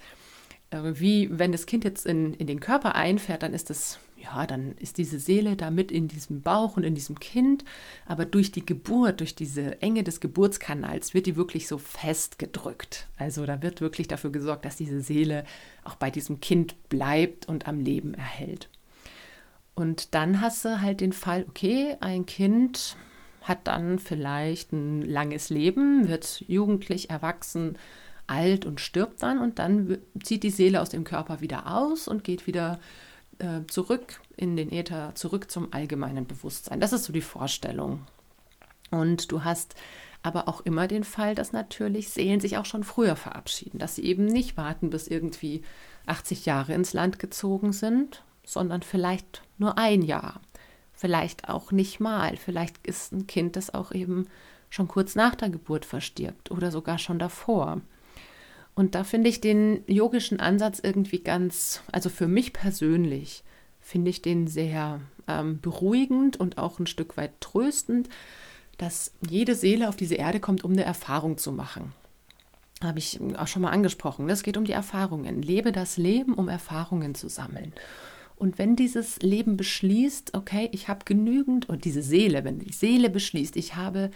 äh, 0.70 0.80
wie 0.96 1.30
wenn 1.32 1.52
das 1.52 1.66
Kind 1.66 1.84
jetzt 1.84 2.06
in, 2.06 2.34
in 2.34 2.48
den 2.48 2.60
Körper 2.60 2.96
einfährt, 2.96 3.44
dann 3.44 3.54
ist 3.54 3.70
das, 3.70 4.00
ja, 4.22 4.46
dann 4.46 4.74
ist 4.78 4.98
diese 4.98 5.20
Seele 5.20 5.56
da 5.56 5.72
mit 5.72 5.92
in 5.92 6.08
diesem 6.08 6.42
Bauch 6.42 6.78
und 6.78 6.84
in 6.84 6.96
diesem 6.96 7.20
Kind. 7.20 7.64
Aber 8.06 8.26
durch 8.26 8.52
die 8.52 8.66
Geburt, 8.66 9.20
durch 9.20 9.36
diese 9.36 9.82
Enge 9.82 10.04
des 10.04 10.20
Geburtskanals 10.20 11.14
wird 11.14 11.26
die 11.26 11.36
wirklich 11.36 11.68
so 11.68 11.78
festgedrückt. 11.78 13.08
Also 13.18 13.46
da 13.46 13.62
wird 13.62 13.82
wirklich 13.82 14.08
dafür 14.08 14.32
gesorgt, 14.32 14.66
dass 14.66 14.76
diese 14.76 15.02
Seele 15.02 15.46
auch 15.84 15.96
bei 15.96 16.12
diesem 16.12 16.40
Kind 16.42 16.90
bleibt 16.90 17.48
und 17.48 17.68
am 17.68 17.80
Leben 17.80 18.14
erhält. 18.14 18.70
Und 19.78 20.16
dann 20.16 20.42
hast 20.42 20.66
du 20.66 20.82
halt 20.82 21.02
den 21.02 21.14
Fall, 21.14 21.46
okay, 21.48 21.98
ein 22.00 22.26
Kind 22.26 22.98
hat 23.44 23.68
dann 23.68 24.00
vielleicht 24.00 24.74
ein 24.74 25.04
langes 25.04 25.52
Leben, 25.52 26.08
wird 26.08 26.44
jugendlich, 26.48 27.12
erwachsen, 27.12 27.78
alt 28.26 28.66
und 28.66 28.82
stirbt 28.82 29.22
dann 29.22 29.38
und 29.38 29.60
dann 29.60 30.00
zieht 30.24 30.42
die 30.42 30.50
Seele 30.50 30.82
aus 30.82 30.90
dem 30.90 31.04
Körper 31.04 31.42
wieder 31.42 31.78
aus 31.78 32.08
und 32.08 32.24
geht 32.24 32.48
wieder 32.48 32.80
äh, 33.38 33.68
zurück 33.68 34.20
in 34.36 34.58
den 34.58 34.72
Äther, 34.72 35.14
zurück 35.14 35.52
zum 35.52 35.72
allgemeinen 35.72 36.26
Bewusstsein. 36.26 36.80
Das 36.80 36.92
ist 36.92 37.04
so 37.04 37.14
die 37.14 37.22
Vorstellung. 37.22 38.00
Und 38.90 39.32
du 39.32 39.44
hast 39.44 39.76
aber 40.24 40.48
auch 40.48 40.62
immer 40.62 40.88
den 40.88 41.04
Fall, 41.04 41.36
dass 41.36 41.54
natürlich 41.54 42.10
Seelen 42.10 42.40
sich 42.40 42.58
auch 42.58 42.66
schon 42.66 42.84
früher 42.84 43.16
verabschieden, 43.16 43.78
dass 43.78 43.94
sie 43.94 44.06
eben 44.06 44.26
nicht 44.26 44.58
warten, 44.58 44.90
bis 44.90 45.08
irgendwie 45.08 45.62
80 46.08 46.48
Jahre 46.48 46.74
ins 46.74 46.94
Land 46.94 47.20
gezogen 47.20 47.74
sind, 47.74 48.24
sondern 48.48 48.82
vielleicht 48.82 49.44
nur 49.58 49.78
ein 49.78 50.02
Jahr, 50.02 50.40
vielleicht 50.94 51.50
auch 51.50 51.72
nicht 51.72 52.00
mal, 52.00 52.38
vielleicht 52.38 52.88
ist 52.88 53.12
ein 53.12 53.28
Kind, 53.28 53.58
das 53.58 53.74
auch 53.74 53.92
eben 53.92 54.28
schon 54.70 54.88
kurz 54.88 55.16
nach 55.16 55.36
der 55.36 55.50
Geburt 55.50 55.86
verstirbt 55.86 56.50
oder 56.50 56.72
sogar 56.72 56.98
schon 56.98 57.20
davor. 57.20 57.82
Und 58.74 58.96
da 58.96 59.04
finde 59.04 59.30
ich 59.30 59.42
den 59.42 59.84
yogischen 59.88 60.40
Ansatz 60.40 60.80
irgendwie 60.82 61.20
ganz, 61.20 61.82
also 61.92 62.10
für 62.10 62.28
mich 62.28 62.54
persönlich, 62.54 63.44
finde 63.82 64.10
ich 64.10 64.22
den 64.22 64.48
sehr 64.48 65.02
ähm, 65.28 65.60
beruhigend 65.60 66.38
und 66.38 66.58
auch 66.58 66.80
ein 66.80 66.88
Stück 66.88 67.18
weit 67.18 67.42
tröstend, 67.42 68.08
dass 68.78 69.12
jede 69.28 69.56
Seele 69.56 69.90
auf 69.90 69.96
diese 69.98 70.16
Erde 70.16 70.40
kommt, 70.40 70.64
um 70.64 70.72
eine 70.72 70.84
Erfahrung 70.84 71.38
zu 71.38 71.52
machen. 71.52 71.94
Habe 72.82 73.00
ich 73.00 73.20
auch 73.38 73.48
schon 73.48 73.64
mal 73.64 73.72
angesprochen. 73.72 74.30
Es 74.30 74.44
geht 74.44 74.56
um 74.56 74.64
die 74.64 74.74
Erfahrungen. 74.74 75.42
Lebe 75.42 75.72
das 75.72 75.98
Leben, 75.98 76.36
um 76.36 76.48
Erfahrungen 76.48 77.16
zu 77.16 77.28
sammeln. 77.28 77.74
Und 78.38 78.60
wenn 78.60 78.76
dieses 78.76 79.20
Leben 79.22 79.58
beschließt, 79.58 80.36
okay, 80.36 80.70
ich 80.72 80.88
habe 80.88 81.06
genügend, 81.06 81.68
und 81.68 81.86
diese 81.86 82.04
Seele, 82.04 82.44
wenn 82.44 82.60
die 82.60 82.72
Seele 82.72 83.10
beschließt, 83.10 83.56
ich 83.56 83.76
habe 83.76 84.12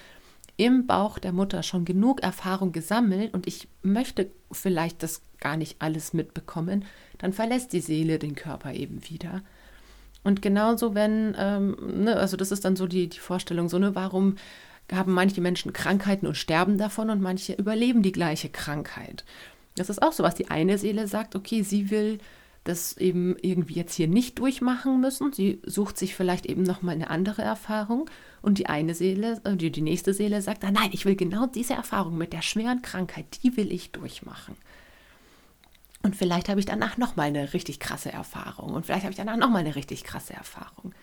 im 0.57 0.85
Bauch 0.85 1.17
der 1.17 1.33
Mutter 1.33 1.63
schon 1.63 1.85
genug 1.85 2.21
Erfahrung 2.21 2.71
gesammelt 2.71 3.33
und 3.33 3.47
ich 3.47 3.67
möchte 3.81 4.29
vielleicht 4.51 5.01
das 5.01 5.21
gar 5.39 5.57
nicht 5.57 5.77
alles 5.79 6.13
mitbekommen, 6.13 6.85
dann 7.17 7.33
verlässt 7.33 7.73
die 7.73 7.79
Seele 7.79 8.19
den 8.19 8.35
Körper 8.35 8.73
eben 8.73 9.01
wieder. 9.09 9.41
Und 10.23 10.43
genauso, 10.43 10.93
wenn, 10.93 11.35
ähm, 11.37 12.03
ne, 12.03 12.15
also 12.15 12.37
das 12.37 12.51
ist 12.51 12.63
dann 12.63 12.75
so 12.75 12.85
die, 12.85 13.07
die 13.07 13.17
Vorstellung, 13.17 13.69
so, 13.69 13.79
ne, 13.79 13.95
warum 13.95 14.35
haben 14.91 15.13
manche 15.13 15.41
Menschen 15.41 15.73
Krankheiten 15.73 16.27
und 16.27 16.35
sterben 16.35 16.77
davon 16.77 17.09
und 17.09 17.21
manche 17.21 17.53
überleben 17.53 18.03
die 18.03 18.11
gleiche 18.11 18.49
Krankheit. 18.49 19.23
Das 19.75 19.89
ist 19.89 20.01
auch 20.01 20.11
so, 20.11 20.23
was 20.23 20.35
die 20.35 20.51
eine 20.51 20.77
Seele 20.77 21.07
sagt, 21.07 21.35
okay, 21.35 21.63
sie 21.63 21.89
will 21.89 22.19
das 22.63 22.95
eben 22.97 23.35
irgendwie 23.41 23.73
jetzt 23.73 23.95
hier 23.95 24.07
nicht 24.07 24.37
durchmachen 24.39 25.01
müssen. 25.01 25.33
Sie 25.33 25.61
sucht 25.65 25.97
sich 25.97 26.15
vielleicht 26.15 26.45
eben 26.45 26.63
nochmal 26.63 26.95
eine 26.95 27.09
andere 27.09 27.41
Erfahrung. 27.41 28.09
Und 28.41 28.57
die 28.57 28.67
eine 28.67 28.93
Seele, 28.95 29.41
äh, 29.43 29.55
die, 29.55 29.71
die 29.71 29.81
nächste 29.81 30.13
Seele 30.13 30.41
sagt, 30.41 30.63
ah, 30.63 30.71
nein, 30.71 30.89
ich 30.91 31.05
will 31.05 31.15
genau 31.15 31.47
diese 31.47 31.73
Erfahrung 31.73 32.17
mit 32.17 32.33
der 32.33 32.41
schweren 32.41 32.81
Krankheit, 32.81 33.25
die 33.43 33.57
will 33.57 33.71
ich 33.71 33.91
durchmachen. 33.91 34.55
Und 36.03 36.15
vielleicht 36.15 36.49
habe 36.49 36.59
ich 36.59 36.65
danach 36.65 36.97
nochmal 36.97 37.27
eine 37.27 37.53
richtig 37.53 37.79
krasse 37.79 38.11
Erfahrung. 38.11 38.73
Und 38.73 38.85
vielleicht 38.85 39.03
habe 39.03 39.11
ich 39.11 39.17
danach 39.17 39.37
nochmal 39.37 39.61
eine 39.61 39.75
richtig 39.75 40.03
krasse 40.03 40.33
Erfahrung. 40.33 40.93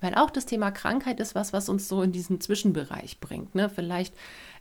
Weil 0.00 0.14
auch 0.14 0.30
das 0.30 0.46
Thema 0.46 0.70
Krankheit 0.70 1.20
ist 1.20 1.34
was, 1.34 1.52
was 1.52 1.68
uns 1.68 1.88
so 1.88 2.02
in 2.02 2.12
diesen 2.12 2.40
Zwischenbereich 2.40 3.20
bringt. 3.20 3.54
Ne? 3.54 3.70
Vielleicht 3.70 4.14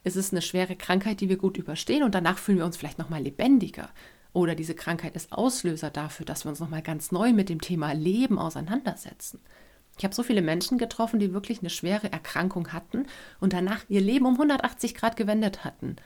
ist 0.04 0.16
es 0.16 0.32
eine 0.32 0.42
schwere 0.42 0.76
Krankheit, 0.76 1.20
die 1.20 1.30
wir 1.30 1.38
gut 1.38 1.58
überstehen 1.58 2.04
und 2.04 2.14
danach 2.16 2.38
fühlen 2.38 2.60
wir 2.60 2.66
uns 2.66 2.78
vielleicht 2.78 3.00
nochmal 3.00 3.24
lebendiger. 3.24 3.90
Oder 4.34 4.56
diese 4.56 4.76
Krankheit 4.76 5.16
ist 5.16 5.34
Auslöser 5.34 5.90
dafür, 5.90 6.26
dass 6.26 6.46
wir 6.46 6.50
uns 6.50 6.60
nochmal 6.60 6.82
ganz 6.82 7.12
neu 7.12 7.34
mit 7.34 7.50
dem 7.50 7.62
Thema 7.62 7.92
Leben 7.92 8.40
auseinandersetzen. 8.40 9.40
Ich 9.98 10.06
habe 10.06 10.16
so 10.16 10.24
viele 10.24 10.42
Menschen 10.42 10.78
getroffen, 10.78 11.20
die 11.20 11.34
wirklich 11.34 11.60
eine 11.60 11.70
schwere 11.70 12.12
Erkrankung 12.12 12.70
hatten 12.72 13.08
und 13.40 13.54
danach 13.54 13.82
ihr 13.90 14.02
Leben 14.02 14.26
um 14.26 14.34
180 14.34 14.96
Grad 14.96 15.16
gewendet 15.16 15.66
hatten. 15.66 15.98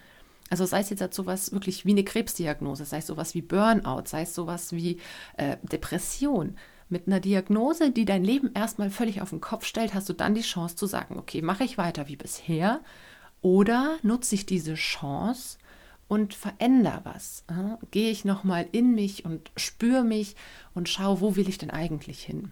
Also 0.49 0.65
sei 0.65 0.79
es 0.79 0.89
jetzt 0.89 1.13
sowas 1.13 1.51
wirklich 1.51 1.85
wie 1.85 1.91
eine 1.91 2.03
Krebsdiagnose, 2.03 2.85
sei 2.85 2.97
es 2.97 3.07
sowas 3.07 3.33
wie 3.33 3.41
Burnout, 3.41 4.03
sei 4.05 4.23
es 4.23 4.35
sowas 4.35 4.73
wie 4.73 4.99
äh, 5.37 5.57
Depression. 5.63 6.57
Mit 6.87 7.07
einer 7.07 7.19
Diagnose, 7.19 7.89
die 7.89 8.05
dein 8.05 8.23
Leben 8.23 8.51
erstmal 8.53 8.91
völlig 8.91 9.21
auf 9.21 9.31
den 9.31 9.41
Kopf 9.41 9.65
stellt, 9.65 9.95
hast 9.95 10.07
du 10.07 10.13
dann 10.13 10.35
die 10.35 10.41
Chance 10.41 10.75
zu 10.75 10.85
sagen, 10.85 11.17
okay, 11.17 11.41
mache 11.41 11.63
ich 11.63 11.79
weiter 11.79 12.07
wie 12.07 12.15
bisher 12.15 12.81
oder 13.41 13.97
nutze 14.03 14.35
ich 14.35 14.45
diese 14.45 14.75
Chance 14.75 15.57
und 16.07 16.33
verändere 16.33 17.01
was. 17.03 17.43
Äh? 17.47 17.83
Gehe 17.91 18.11
ich 18.11 18.25
nochmal 18.25 18.67
in 18.71 18.93
mich 18.93 19.25
und 19.25 19.51
spüre 19.55 20.03
mich 20.03 20.35
und 20.73 20.89
schaue, 20.89 21.21
wo 21.21 21.35
will 21.35 21.49
ich 21.49 21.57
denn 21.57 21.71
eigentlich 21.71 22.23
hin. 22.23 22.51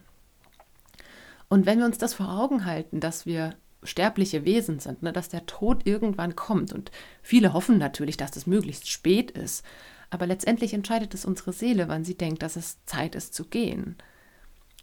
Und 1.50 1.66
wenn 1.66 1.80
wir 1.80 1.86
uns 1.86 1.98
das 1.98 2.14
vor 2.14 2.30
Augen 2.30 2.66
halten, 2.66 3.00
dass 3.00 3.26
wir 3.26 3.56
sterbliche 3.84 4.46
Wesen 4.46 4.80
sind, 4.80 5.04
ne, 5.04 5.14
dass 5.14 5.30
der 5.30 5.46
Tod 5.46 5.86
irgendwann 5.86 6.36
kommt. 6.36 6.74
Und 6.74 6.92
viele 7.22 7.54
hoffen 7.54 7.78
natürlich, 7.78 8.18
dass 8.18 8.32
das 8.32 8.48
möglichst 8.48 8.90
spät 8.90 9.32
ist. 9.32 9.64
Aber 10.10 10.26
letztendlich 10.28 10.74
entscheidet 10.74 11.14
es 11.14 11.26
unsere 11.26 11.54
Seele, 11.54 11.88
wann 11.88 12.04
sie 12.04 12.16
denkt, 12.16 12.42
dass 12.44 12.56
es 12.56 12.84
Zeit 12.86 13.16
ist 13.16 13.34
zu 13.34 13.46
gehen. 13.46 13.98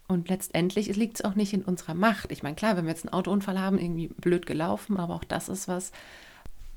Und 0.08 0.28
letztendlich 0.28 0.94
liegt 0.96 1.16
es 1.16 1.24
auch 1.24 1.36
nicht 1.36 1.52
in 1.52 1.62
unserer 1.62 1.94
Macht. 1.94 2.32
Ich 2.32 2.42
meine, 2.42 2.56
klar, 2.56 2.76
wenn 2.76 2.84
wir 2.84 2.90
jetzt 2.90 3.04
einen 3.04 3.14
Autounfall 3.14 3.60
haben, 3.60 3.78
irgendwie 3.78 4.08
blöd 4.08 4.44
gelaufen, 4.44 4.96
aber 4.96 5.14
auch 5.14 5.24
das 5.24 5.48
ist 5.48 5.68
was, 5.68 5.92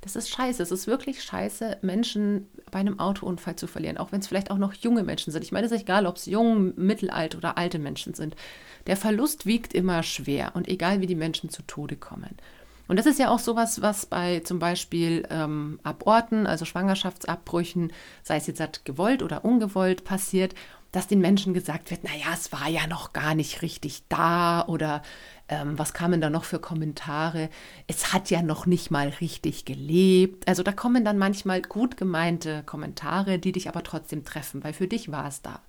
das 0.03 0.17
ist 0.17 0.29
scheiße. 0.29 0.61
Es 0.61 0.71
ist 0.71 0.85
wirklich 0.85 1.23
scheiße, 1.23 1.77
Menschen 1.81 2.49
bei 2.71 2.79
einem 2.79 2.99
Autounfall 2.99 3.55
zu 3.55 3.67
verlieren, 3.67 3.97
auch 3.97 4.11
wenn 4.11 4.19
es 4.19 4.27
vielleicht 4.27 4.51
auch 4.51 4.57
noch 4.57 4.73
junge 4.73 5.03
Menschen 5.03 5.31
sind. 5.31 5.43
Ich 5.43 5.51
meine, 5.51 5.65
es 5.65 5.71
ist 5.71 5.81
egal, 5.81 6.05
ob 6.05 6.17
es 6.17 6.25
jung, 6.25 6.73
mittelalt 6.75 7.35
oder 7.35 7.57
alte 7.57 7.79
Menschen 7.79 8.13
sind. 8.13 8.35
Der 8.85 8.97
Verlust 8.97 9.45
wiegt 9.45 9.73
immer 9.73 10.03
schwer 10.03 10.51
und 10.55 10.67
egal, 10.67 10.99
wie 10.99 11.07
die 11.07 11.15
Menschen 11.15 11.49
zu 11.49 11.61
Tode 11.63 11.95
kommen. 11.95 12.37
Und 12.89 12.97
das 12.97 13.05
ist 13.05 13.17
ja 13.17 13.29
auch 13.29 13.39
sowas, 13.39 13.81
was 13.81 14.05
bei 14.05 14.41
zum 14.41 14.59
Beispiel 14.59 15.25
ähm, 15.29 15.79
Aborten, 15.83 16.45
also 16.45 16.65
Schwangerschaftsabbrüchen, 16.65 17.93
sei 18.23 18.35
es 18.35 18.47
jetzt 18.47 18.83
gewollt 18.83 19.23
oder 19.23 19.45
ungewollt, 19.45 20.03
passiert, 20.03 20.53
dass 20.91 21.07
den 21.07 21.19
Menschen 21.19 21.53
gesagt 21.53 21.91
wird, 21.91 22.03
naja, 22.03 22.27
es 22.33 22.51
war 22.51 22.67
ja 22.67 22.85
noch 22.87 23.13
gar 23.13 23.35
nicht 23.35 23.61
richtig 23.61 24.03
da 24.09 24.65
oder 24.67 25.01
ähm, 25.61 25.77
was 25.79 25.93
kamen 25.93 26.21
da 26.21 26.29
noch 26.29 26.43
für 26.43 26.59
Kommentare? 26.59 27.49
Es 27.87 28.13
hat 28.13 28.29
ja 28.29 28.41
noch 28.41 28.65
nicht 28.65 28.91
mal 28.91 29.09
richtig 29.21 29.65
gelebt. 29.65 30.47
Also 30.47 30.63
da 30.63 30.71
kommen 30.71 31.05
dann 31.05 31.17
manchmal 31.17 31.61
gut 31.61 31.97
gemeinte 31.97 32.63
Kommentare, 32.63 33.39
die 33.39 33.51
dich 33.51 33.67
aber 33.69 33.83
trotzdem 33.83 34.25
treffen, 34.25 34.63
weil 34.63 34.73
für 34.73 34.87
dich 34.87 35.11
war 35.11 35.27
es 35.27 35.41
da. 35.41 35.61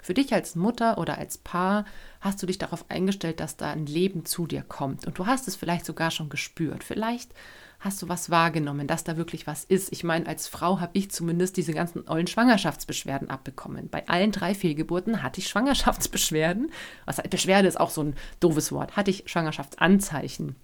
Für 0.00 0.14
dich 0.14 0.32
als 0.32 0.54
Mutter 0.54 0.98
oder 0.98 1.18
als 1.18 1.38
Paar 1.38 1.84
hast 2.20 2.42
du 2.42 2.46
dich 2.46 2.58
darauf 2.58 2.84
eingestellt, 2.88 3.40
dass 3.40 3.56
da 3.56 3.70
ein 3.70 3.86
Leben 3.86 4.24
zu 4.24 4.46
dir 4.46 4.62
kommt. 4.62 5.06
Und 5.06 5.18
du 5.18 5.26
hast 5.26 5.48
es 5.48 5.56
vielleicht 5.56 5.84
sogar 5.84 6.10
schon 6.10 6.28
gespürt. 6.28 6.84
Vielleicht 6.84 7.32
hast 7.80 8.02
du 8.02 8.08
was 8.08 8.30
wahrgenommen, 8.30 8.86
dass 8.86 9.04
da 9.04 9.16
wirklich 9.16 9.46
was 9.46 9.64
ist. 9.64 9.92
Ich 9.92 10.04
meine, 10.04 10.26
als 10.26 10.48
Frau 10.48 10.80
habe 10.80 10.90
ich 10.94 11.10
zumindest 11.10 11.56
diese 11.56 11.72
ganzen 11.72 12.08
ollen 12.08 12.26
Schwangerschaftsbeschwerden 12.26 13.30
abbekommen. 13.30 13.88
Bei 13.88 14.08
allen 14.08 14.32
drei 14.32 14.54
Fehlgeburten 14.54 15.22
hatte 15.22 15.40
ich 15.40 15.48
Schwangerschaftsbeschwerden. 15.48 16.72
Was, 17.04 17.22
Beschwerde 17.22 17.68
ist 17.68 17.78
auch 17.78 17.90
so 17.90 18.02
ein 18.02 18.16
doofes 18.40 18.72
Wort. 18.72 18.96
Hatte 18.96 19.10
ich 19.10 19.24
Schwangerschaftsanzeichen 19.26 20.56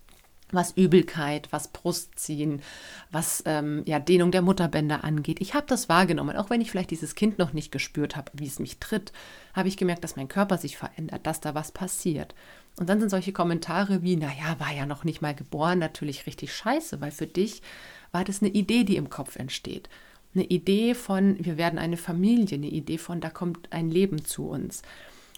was 0.55 0.73
Übelkeit, 0.77 1.49
was 1.51 1.69
Brustziehen, 1.69 2.63
was 3.11 3.43
ähm, 3.47 3.83
ja, 3.87 3.99
Dehnung 3.99 4.31
der 4.31 4.43
Mutterbänder 4.43 5.05
angeht. 5.05 5.41
Ich 5.41 5.55
habe 5.55 5.67
das 5.67 5.89
wahrgenommen, 5.89 6.37
auch 6.37 6.51
wenn 6.51 6.61
ich 6.61 6.71
vielleicht 6.71 6.91
dieses 6.91 7.15
Kind 7.15 7.39
noch 7.39 7.53
nicht 7.53 7.73
gespürt 7.73 8.17
habe, 8.17 8.33
wie 8.35 8.47
es 8.47 8.59
mich 8.59 8.79
tritt, 8.79 9.13
habe 9.53 9.69
ich 9.69 9.77
gemerkt, 9.77 10.05
dass 10.05 10.17
mein 10.17 10.29
Körper 10.29 10.59
sich 10.59 10.77
verändert, 10.77 11.27
dass 11.27 11.41
da 11.41 11.55
was 11.55 11.73
passiert. 11.73 12.35
Und 12.77 12.89
dann 12.89 12.99
sind 12.99 13.11
solche 13.11 13.33
Kommentare 13.33 14.03
wie, 14.03 14.17
naja, 14.17 14.57
war 14.59 14.73
ja 14.73 14.87
noch 14.87 15.05
nicht 15.05 15.23
mal 15.23 15.35
geboren, 15.35 15.79
natürlich 15.79 16.27
richtig 16.27 16.55
scheiße, 16.55 17.01
weil 17.01 17.13
für 17.13 17.27
dich 17.27 17.63
war 18.11 18.25
das 18.25 18.43
eine 18.43 18.51
Idee, 18.51 18.85
die 18.85 18.97
im 18.97 19.11
Kopf 19.11 19.37
entsteht. 19.37 19.89
Eine 20.35 20.45
Idee 20.45 20.95
von, 20.95 21.37
wir 21.39 21.57
werden 21.57 21.79
eine 21.79 21.97
Familie, 21.97 22.57
eine 22.57 22.67
Idee 22.67 22.99
von, 22.99 23.21
da 23.21 23.31
kommt 23.31 23.73
ein 23.73 23.91
Leben 23.91 24.25
zu 24.25 24.49
uns. 24.49 24.83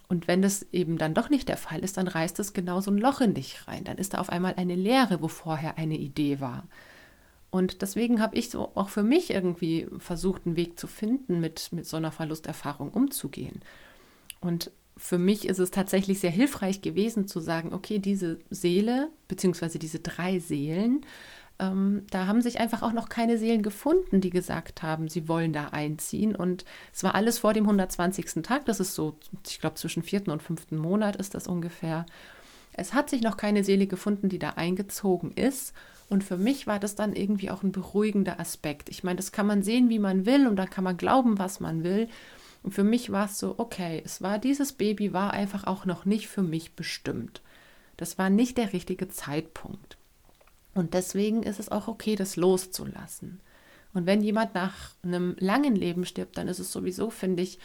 Und 0.09 0.29
wenn 0.29 0.43
das 0.43 0.67
eben 0.73 0.99
dann 0.99 1.15
doch 1.15 1.31
nicht 1.31 1.49
der 1.49 1.57
Fall 1.57 1.81
ist, 1.81 1.97
dann 1.97 2.07
reißt 2.07 2.39
es 2.39 2.53
genau 2.53 2.81
so 2.81 2.91
ein 2.91 2.99
Loch 2.99 3.21
in 3.21 3.35
dich 3.35 3.67
rein. 3.67 3.85
Dann 3.85 3.99
ist 3.99 4.15
da 4.15 4.19
auf 4.19 4.31
einmal 4.31 4.55
eine 4.57 4.77
Leere, 4.77 5.21
wo 5.21 5.29
vorher 5.29 5.79
eine 5.79 5.97
Idee 5.97 6.41
war. 6.41 6.65
Und 7.51 7.83
deswegen 7.83 8.21
habe 8.21 8.37
ich 8.37 8.51
so 8.51 8.71
auch 8.75 8.89
für 8.89 9.03
mich 9.03 9.31
irgendwie 9.31 9.89
versucht, 9.99 10.47
einen 10.47 10.57
Weg 10.57 10.79
zu 10.79 10.87
finden, 10.87 11.41
mit, 11.41 11.73
mit 11.73 11.87
so 11.87 11.97
einer 11.97 12.13
Verlusterfahrung 12.13 12.91
umzugehen. 12.91 13.61
Und 14.41 14.71
für 14.97 15.19
mich 15.19 15.47
ist 15.47 15.59
es 15.59 15.71
tatsächlich 15.71 16.21
sehr 16.21 16.31
hilfreich 16.31 16.83
gewesen 16.83 17.27
zu 17.27 17.41
sagen, 17.41 17.75
okay, 17.75 17.99
diese 17.99 18.39
Seele, 18.51 19.11
beziehungsweise 19.29 19.79
diese 19.79 20.01
drei 20.01 20.39
Seelen, 20.39 21.05
ähm, 21.59 22.05
da 22.11 22.27
haben 22.27 22.43
sich 22.43 22.61
einfach 22.61 22.83
auch 22.83 22.93
noch 22.93 23.09
keine 23.09 23.39
Seelen 23.39 23.63
gefunden, 23.63 24.21
die 24.21 24.31
gesagt 24.31 24.83
haben, 24.83 25.09
sie 25.09 25.29
wollen 25.29 25.53
da 25.53 25.69
einziehen. 25.69 26.37
Und 26.37 26.65
es 26.93 27.03
war 27.03 27.15
alles 27.15 27.39
vor 27.39 27.55
dem 27.55 27.65
120. 27.65 28.43
Tag, 28.43 28.67
das 28.67 28.81
ist 28.81 28.95
so, 28.95 29.17
ich 29.47 29.61
glaube, 29.61 29.77
zwischen 29.77 30.03
vierten 30.03 30.31
und 30.31 30.43
fünften 30.43 30.77
Monat 30.77 31.17
ist 31.17 31.35
das 31.35 31.49
ungefähr. 31.49 32.07
Es 32.73 32.93
hat 32.93 33.09
sich 33.09 33.23
noch 33.23 33.37
keine 33.37 33.65
Seele 33.65 33.87
gefunden, 33.87 34.29
die 34.29 34.39
da 34.39 34.51
eingezogen 34.51 35.33
ist. 35.33 35.73
Und 36.09 36.23
für 36.23 36.37
mich 36.37 36.67
war 36.67 36.79
das 36.79 36.95
dann 36.95 37.15
irgendwie 37.15 37.51
auch 37.51 37.63
ein 37.63 37.73
beruhigender 37.73 38.39
Aspekt. 38.39 38.91
Ich 38.91 39.03
meine, 39.03 39.17
das 39.17 39.33
kann 39.33 39.47
man 39.47 39.63
sehen, 39.63 39.89
wie 39.89 39.99
man 39.99 40.27
will, 40.27 40.47
und 40.47 40.57
da 40.57 40.67
kann 40.67 40.85
man 40.85 40.97
glauben, 40.97 41.39
was 41.39 41.59
man 41.59 41.83
will. 41.83 42.09
Und 42.63 42.73
für 42.73 42.85
mich 42.85 43.11
war 43.11 43.27
es 43.27 43.39
so, 43.39 43.55
okay, 43.59 44.03
es 44.05 44.23
war 44.23 44.39
dieses 44.39 44.73
Baby 44.73 45.13
war 45.13 45.33
einfach 45.33 45.65
auch 45.65 45.85
noch 45.85 46.05
nicht 46.05 46.29
für 46.29 46.43
mich 46.43 46.75
bestimmt. 46.75 47.41
Das 47.97 48.19
war 48.19 48.29
nicht 48.29 48.59
der 48.59 48.73
richtige 48.73 49.09
Zeitpunkt. 49.09 49.97
Und 50.77 50.93
deswegen 50.93 51.43
ist 51.43 51.59
es 51.59 51.71
auch 51.71 51.89
okay, 51.89 52.17
das 52.17 52.37
loszulassen. 52.37 53.41
Und 53.95 54.05
wenn 54.05 54.21
jemand 54.21 54.55
nach 54.55 54.91
einem 55.03 55.35
langen 55.39 55.75
Leben 55.75 56.05
stirbt, 56.05 56.37
dann 56.37 56.49
ist 56.49 56.59
es 56.59 56.71
sowieso, 56.71 57.09
finde 57.09 57.43
ich, 57.43 57.59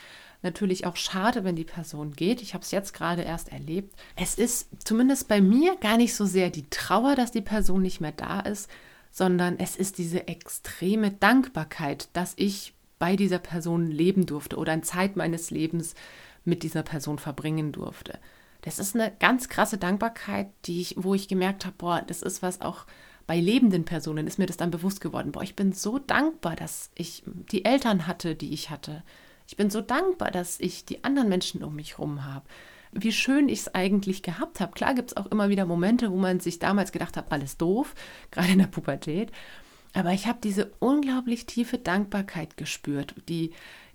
natürlich 0.44 0.86
auch 0.86 0.96
schade, 0.96 1.44
wenn 1.44 1.58
die 1.58 1.66
Person 1.66 2.14
geht. 2.14 2.42
Ich 2.42 2.54
habe 2.54 2.64
es 2.64 2.72
jetzt 2.72 2.94
gerade 2.94 3.24
erst 3.24 3.52
erlebt. 3.52 3.94
Es 4.16 4.36
ist 4.36 4.70
zumindest 4.86 5.28
bei 5.28 5.42
mir 5.42 5.76
gar 5.76 5.98
nicht 5.98 6.16
so 6.16 6.26
sehr 6.26 6.50
die 6.50 6.70
Trauer, 6.70 7.16
dass 7.16 7.32
die 7.32 7.42
Person 7.42 7.82
nicht 7.82 8.00
mehr 8.00 8.14
da 8.14 8.40
ist, 8.40 8.70
sondern 9.12 9.60
es 9.60 9.76
ist 9.76 9.98
diese 9.98 10.30
extreme 10.30 11.12
Dankbarkeit, 11.12 12.08
dass 12.14 12.32
ich 12.38 12.74
bei 12.98 13.18
dieser 13.18 13.40
Person 13.40 13.92
leben 13.92 14.26
durfte 14.26 14.56
oder 14.56 14.72
eine 14.72 14.84
Zeit 14.84 15.18
meines 15.18 15.52
Lebens 15.52 15.96
mit 16.46 16.64
dieser 16.64 16.84
Person 16.84 17.20
verbringen 17.20 17.74
durfte. 17.74 18.18
Das 18.62 18.80
ist 18.80 18.96
eine 18.96 19.12
ganz 19.20 19.50
krasse 19.50 19.78
Dankbarkeit, 19.78 20.48
die 20.66 20.82
ich, 20.82 20.96
wo 20.98 21.14
ich 21.16 21.28
gemerkt 21.28 21.66
habe, 21.66 21.76
boah, 21.78 22.04
das 22.06 22.22
ist 22.22 22.42
was 22.42 22.62
auch 22.62 22.86
bei 23.28 23.40
lebenden 23.40 23.86
Personen 23.86 24.28
ist 24.28 24.40
mir 24.40 24.46
das 24.46 24.58
dann 24.58 24.72
bewusst 24.72 25.00
geworden. 25.00 25.32
Boah, 25.32 25.44
ich 25.44 25.56
bin 25.56 25.72
so 25.72 26.00
dankbar, 26.00 26.56
dass 26.56 26.92
ich 26.96 27.24
die 27.26 27.64
Eltern 27.66 28.08
hatte, 28.08 28.36
die 28.36 28.54
ich 28.54 28.70
hatte. 28.70 29.04
Ich 29.48 29.56
bin 29.56 29.70
so 29.70 29.82
dankbar, 29.82 30.32
dass 30.32 30.60
ich 30.60 30.86
die 30.86 31.04
anderen 31.04 31.30
Menschen 31.30 31.64
um 31.64 31.76
mich 31.76 31.98
herum 31.98 32.26
habe. 32.26 32.46
Wie 32.92 33.14
schön 33.14 33.48
ich 33.48 33.60
es 33.60 33.74
eigentlich 33.74 34.22
gehabt 34.22 34.60
habe. 34.60 34.74
Klar 34.74 34.96
gibt 34.96 35.12
es 35.12 35.18
auch 35.18 35.28
immer 35.28 35.50
wieder 35.50 35.66
Momente, 35.66 36.12
wo 36.12 36.18
man 36.18 36.42
sich 36.42 36.60
damals 36.60 36.92
gedacht 36.92 37.16
hat, 37.16 37.32
alles 37.32 37.58
doof, 37.58 37.96
gerade 38.32 38.52
in 38.52 38.60
der 38.60 38.68
Pubertät. 38.68 39.32
Aber 39.94 40.12
ich 40.12 40.28
habe 40.28 40.40
diese 40.44 40.72
unglaublich 40.80 41.46
tiefe 41.46 41.78
Dankbarkeit 41.78 42.58
gespürt, 42.58 43.16
die, 43.30 43.52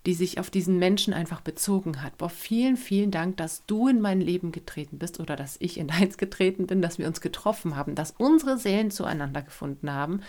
die 0.07 0.15
sich 0.15 0.39
auf 0.39 0.51
diesen 0.51 0.79
Menschen 0.79 1.13
einfach 1.13 1.41
bezogen 1.41 2.03
hat. 2.03 2.17
Boah, 2.17 2.31
vielen, 2.31 2.77
vielen 2.77 3.11
Dank, 3.11 3.37
dass 3.37 3.67
du 3.67 3.89
in 3.89 4.01
mein 4.01 4.21
Leben 4.21 4.53
getreten 4.53 4.99
bist 4.99 5.19
oder 5.19 5.35
dass 5.35 5.57
ich 5.59 5.79
in 5.79 5.89
deins 5.89 6.17
getreten 6.19 6.67
bin, 6.67 6.81
dass 6.81 6.99
wir 6.99 7.09
uns 7.09 7.21
getroffen 7.21 7.75
haben, 7.77 7.97
dass 7.97 8.15
unsere 8.17 8.57
Seelen 8.57 8.93
zueinander 8.93 9.43
gefunden 9.43 9.93
haben 9.93 10.21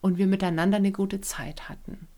und 0.00 0.16
wir 0.16 0.26
miteinander 0.26 0.78
eine 0.78 0.92
gute 0.92 1.20
Zeit 1.20 1.68
hatten. 1.68 2.08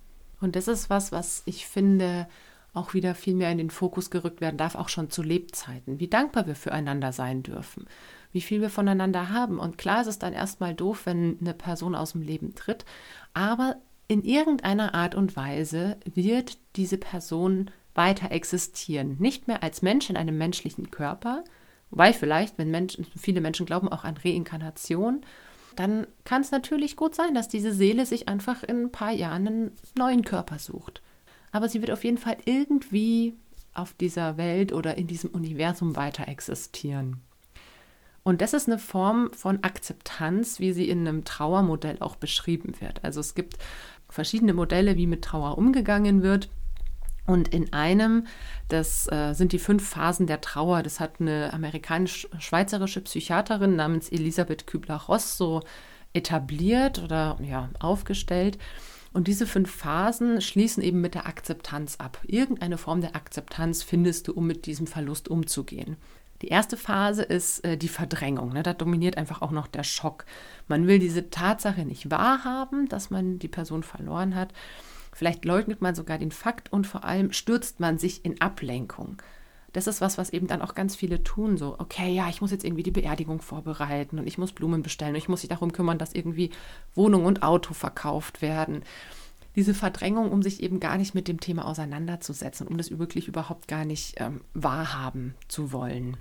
Und 0.41 0.55
das 0.55 0.69
ist 0.69 0.89
was, 0.89 1.11
was 1.11 1.43
ich 1.47 1.67
finde, 1.67 2.29
auch 2.73 2.95
wieder 2.95 3.17
viel 3.17 3.35
mehr 3.35 3.51
in 3.51 3.59
den 3.59 3.71
Fokus 3.71 4.11
gerückt 4.11 4.41
werden 4.41 4.57
darf, 4.57 4.77
auch 4.77 4.89
schon 4.89 5.11
zu 5.11 5.23
Lebzeiten. 5.23 5.99
Wie 5.99 6.09
dankbar 6.09 6.47
wir 6.47 6.55
füreinander 6.55 7.13
sein 7.13 7.43
dürfen, 7.43 7.87
wie 8.31 8.41
viel 8.41 8.61
wir 8.61 8.71
voneinander 8.71 9.31
haben. 9.31 9.59
Und 9.59 9.77
klar 9.77 10.03
ist 10.03 10.07
es 10.07 10.21
dann 10.21 10.33
erstmal 10.33 10.75
doof, 10.75 11.07
wenn 11.07 11.39
eine 11.41 11.55
Person 11.55 11.97
aus 11.97 12.13
dem 12.13 12.23
Leben 12.23 12.55
tritt, 12.55 12.85
aber 13.35 13.77
in 14.11 14.25
irgendeiner 14.25 14.95
Art 14.95 15.15
und 15.15 15.37
Weise 15.37 15.97
wird 16.05 16.59
diese 16.77 16.99
Person 16.99 17.71
weiter 17.95 18.31
existieren. 18.33 19.17
Nicht 19.19 19.49
mehr 19.49 19.63
als 19.63 19.83
Mensch 19.83 20.11
in 20.11 20.17
einem 20.17 20.37
menschlichen 20.37 20.91
Körper, 20.91 21.45
wobei 21.91 22.13
vielleicht, 22.13 22.59
wenn 22.59 22.71
Menschen, 22.71 23.07
viele 23.17 23.41
Menschen 23.41 23.67
glauben 23.67 23.89
auch 23.89 24.05
an 24.05 24.17
Reinkarnation, 24.17 25.23
dann 25.77 26.07
kann 26.25 26.43
es 26.43 26.51
natürlich 26.51 26.97
gut 26.97 27.15
sein, 27.15 27.35
dass 27.35 27.49
diese 27.49 27.73
Seele 27.73 28.05
sich 28.05 28.29
einfach 28.29 28.63
in 28.63 28.83
ein 28.85 28.93
paar 28.93 29.13
Jahren 29.13 29.47
einen 29.47 29.73
neuen 29.97 30.25
Körper 30.25 30.59
sucht 30.59 31.01
aber 31.53 31.69
sie 31.69 31.81
wird 31.81 31.91
auf 31.91 32.05
jeden 32.05 32.19
Fall 32.19 32.37
irgendwie 32.45 33.35
auf 33.75 33.93
dieser 33.95 34.37
Welt 34.37 34.73
oder 34.73 34.97
in 34.97 35.07
diesem 35.07 35.31
Universum 35.31 35.97
weiter 35.97 36.29
existieren. 36.29 37.21
Und 38.23 38.43
das 38.43 38.53
ist 38.53 38.69
eine 38.69 38.79
Form 38.79 39.33
von 39.33 39.65
Akzeptanz, 39.65 40.61
wie 40.61 40.73
sie 40.73 40.89
in 40.89 41.09
einem 41.09 41.25
Trauermodell 41.25 41.97
auch 42.01 42.17
beschrieben 42.17 42.75
wird. 42.81 43.03
Also 43.03 43.21
es 43.21 43.35
gibt 43.35 43.57
verschiedene 44.13 44.55
Modelle, 44.55 44.97
wie 44.97 45.07
mit 45.07 45.23
Trauer 45.23 45.59
umgegangen 45.59 46.23
wird. 46.23 46.49
Und 47.27 47.49
in 47.49 47.73
einem, 47.73 48.27
das 48.69 49.11
äh, 49.13 49.35
sind 49.35 49.53
die 49.53 49.59
fünf 49.59 49.89
Phasen 49.89 50.27
der 50.27 50.41
Trauer, 50.41 50.83
das 50.83 50.99
hat 50.99 51.21
eine 51.21 51.53
amerikanisch-schweizerische 51.53 53.03
Psychiaterin 53.03 53.77
namens 53.77 54.09
Elisabeth 54.09 54.67
Kübler-Ross 54.67 55.37
so 55.37 55.63
etabliert 56.13 57.01
oder 57.03 57.39
ja, 57.43 57.71
aufgestellt. 57.79 58.59
Und 59.13 59.29
diese 59.29 59.47
fünf 59.47 59.71
Phasen 59.71 60.41
schließen 60.41 60.83
eben 60.83 61.01
mit 61.01 61.15
der 61.15 61.27
Akzeptanz 61.27 61.97
ab. 61.97 62.19
Irgendeine 62.27 62.79
Form 62.79 63.01
der 63.01 63.17
Akzeptanz 63.17 63.83
findest 63.83 64.29
du, 64.29 64.33
um 64.33 64.47
mit 64.47 64.67
diesem 64.67 64.87
Verlust 64.87 65.29
umzugehen. 65.29 65.97
Die 66.43 66.49
erste 66.49 66.77
Phase 66.77 67.23
ist 67.23 67.65
äh, 67.65 67.77
die 67.77 67.89
Verdrängung. 67.89 68.53
Ne? 68.53 68.63
Da 68.63 68.73
dominiert 68.73 69.19
einfach 69.19 69.43
auch 69.43 69.51
noch 69.51 69.67
der 69.67 69.85
Schock. 69.85 70.25
Man 70.69 70.87
will 70.87 70.99
diese 70.99 71.31
Tatsache 71.31 71.85
nicht 71.85 72.11
wahrhaben, 72.11 72.89
dass 72.89 73.11
man 73.11 73.39
die 73.39 73.49
Person 73.49 73.83
verloren 73.83 74.35
hat. 74.35 74.53
Vielleicht 75.13 75.45
leugnet 75.45 75.83
man 75.83 75.95
sogar 75.95 76.19
den 76.19 76.31
Fakt 76.31 76.73
und 76.73 76.87
vor 76.87 77.05
allem 77.05 77.33
stürzt 77.33 77.81
man 77.81 77.99
sich 77.99 78.25
in 78.25 78.41
Ablenkung 78.41 79.21
das 79.73 79.87
ist 79.87 80.01
was, 80.01 80.19
was 80.19 80.31
eben 80.31 80.47
dann 80.47 80.63
auch 80.63 80.75
ganz 80.75 80.97
viele 80.97 81.23
tun. 81.23 81.57
So, 81.57 81.77
okay, 81.79 82.13
ja, 82.13 82.29
ich 82.29 82.41
muss 82.41 82.51
jetzt 82.51 82.65
irgendwie 82.65 82.83
die 82.83 82.91
Beerdigung 82.91 83.41
vorbereiten 83.41 84.19
und 84.19 84.27
ich 84.27 84.39
muss 84.39 84.53
Blumen 84.53 84.83
bestellen 84.83 85.13
und 85.13 85.19
ich 85.19 85.29
muss 85.29 85.43
mich 85.43 85.51
darum 85.51 85.73
kümmern, 85.73 85.99
dass 85.99 86.13
irgendwie 86.13 86.51
Wohnung 86.95 87.25
und 87.25 87.43
Auto 87.43 87.75
verkauft 87.75 88.43
werden. 88.43 88.83
Diese 89.57 89.75
Verdrängung, 89.75 90.31
um 90.31 90.43
sich 90.43 90.63
eben 90.63 90.81
gar 90.81 90.97
nicht 90.97 91.15
mit 91.15 91.29
dem 91.29 91.41
Thema 91.41 91.67
auseinanderzusetzen, 91.67 92.67
um 92.67 92.79
das 92.79 92.97
wirklich 92.99 93.29
überhaupt 93.29 93.69
gar 93.69 93.85
nicht 93.85 94.15
ähm, 94.21 94.43
wahrhaben 94.55 95.35
zu 95.49 95.73
wollen. 95.73 96.17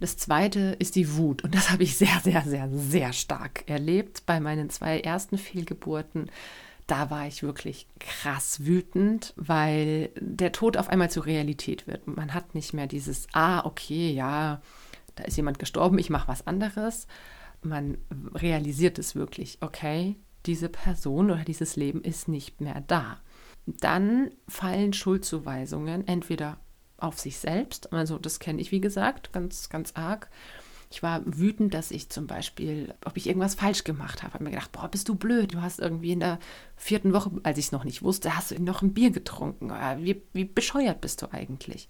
Das 0.00 0.16
zweite 0.16 0.76
ist 0.78 0.94
die 0.96 1.16
Wut. 1.16 1.42
Und 1.42 1.54
das 1.54 1.70
habe 1.70 1.82
ich 1.82 1.96
sehr, 1.96 2.20
sehr, 2.22 2.42
sehr, 2.42 2.68
sehr 2.70 3.12
stark 3.12 3.64
erlebt 3.68 4.24
bei 4.26 4.40
meinen 4.40 4.70
zwei 4.70 5.00
ersten 5.00 5.38
Fehlgeburten 5.38 6.30
da 6.86 7.10
war 7.10 7.26
ich 7.26 7.42
wirklich 7.42 7.88
krass 7.98 8.64
wütend, 8.64 9.32
weil 9.36 10.10
der 10.20 10.52
Tod 10.52 10.76
auf 10.76 10.88
einmal 10.88 11.10
zur 11.10 11.26
Realität 11.26 11.86
wird. 11.86 12.06
Man 12.06 12.32
hat 12.32 12.54
nicht 12.54 12.72
mehr 12.74 12.86
dieses, 12.86 13.26
ah, 13.32 13.64
okay, 13.64 14.12
ja, 14.12 14.62
da 15.16 15.24
ist 15.24 15.36
jemand 15.36 15.58
gestorben, 15.58 15.98
ich 15.98 16.10
mache 16.10 16.28
was 16.28 16.46
anderes. 16.46 17.08
Man 17.62 17.98
realisiert 18.34 18.98
es 18.98 19.16
wirklich, 19.16 19.58
okay, 19.62 20.14
diese 20.46 20.68
Person 20.68 21.30
oder 21.30 21.42
dieses 21.42 21.74
Leben 21.74 22.02
ist 22.02 22.28
nicht 22.28 22.60
mehr 22.60 22.82
da. 22.86 23.18
Dann 23.66 24.30
fallen 24.46 24.92
Schuldzuweisungen 24.92 26.06
entweder 26.06 26.58
auf 26.98 27.18
sich 27.18 27.38
selbst, 27.38 27.92
also 27.92 28.18
das 28.18 28.38
kenne 28.38 28.60
ich 28.60 28.72
wie 28.72 28.80
gesagt 28.80 29.32
ganz, 29.32 29.68
ganz 29.68 29.92
arg, 29.94 30.28
ich 30.90 31.02
war 31.02 31.22
wütend, 31.24 31.74
dass 31.74 31.90
ich 31.90 32.08
zum 32.10 32.26
Beispiel, 32.26 32.94
ob 33.04 33.16
ich 33.16 33.26
irgendwas 33.26 33.56
falsch 33.56 33.84
gemacht 33.84 34.22
habe. 34.22 34.30
Ich 34.30 34.34
habe 34.34 34.44
mir 34.44 34.50
gedacht, 34.50 34.72
boah, 34.72 34.88
bist 34.88 35.08
du 35.08 35.14
blöd. 35.14 35.52
Du 35.52 35.60
hast 35.60 35.80
irgendwie 35.80 36.12
in 36.12 36.20
der 36.20 36.38
vierten 36.76 37.12
Woche, 37.12 37.32
als 37.42 37.58
ich 37.58 37.66
es 37.66 37.72
noch 37.72 37.84
nicht 37.84 38.02
wusste, 38.02 38.36
hast 38.36 38.52
du 38.52 38.62
noch 38.62 38.82
ein 38.82 38.94
Bier 38.94 39.10
getrunken. 39.10 39.70
Wie, 39.98 40.22
wie 40.32 40.44
bescheuert 40.44 41.00
bist 41.00 41.22
du 41.22 41.32
eigentlich? 41.32 41.88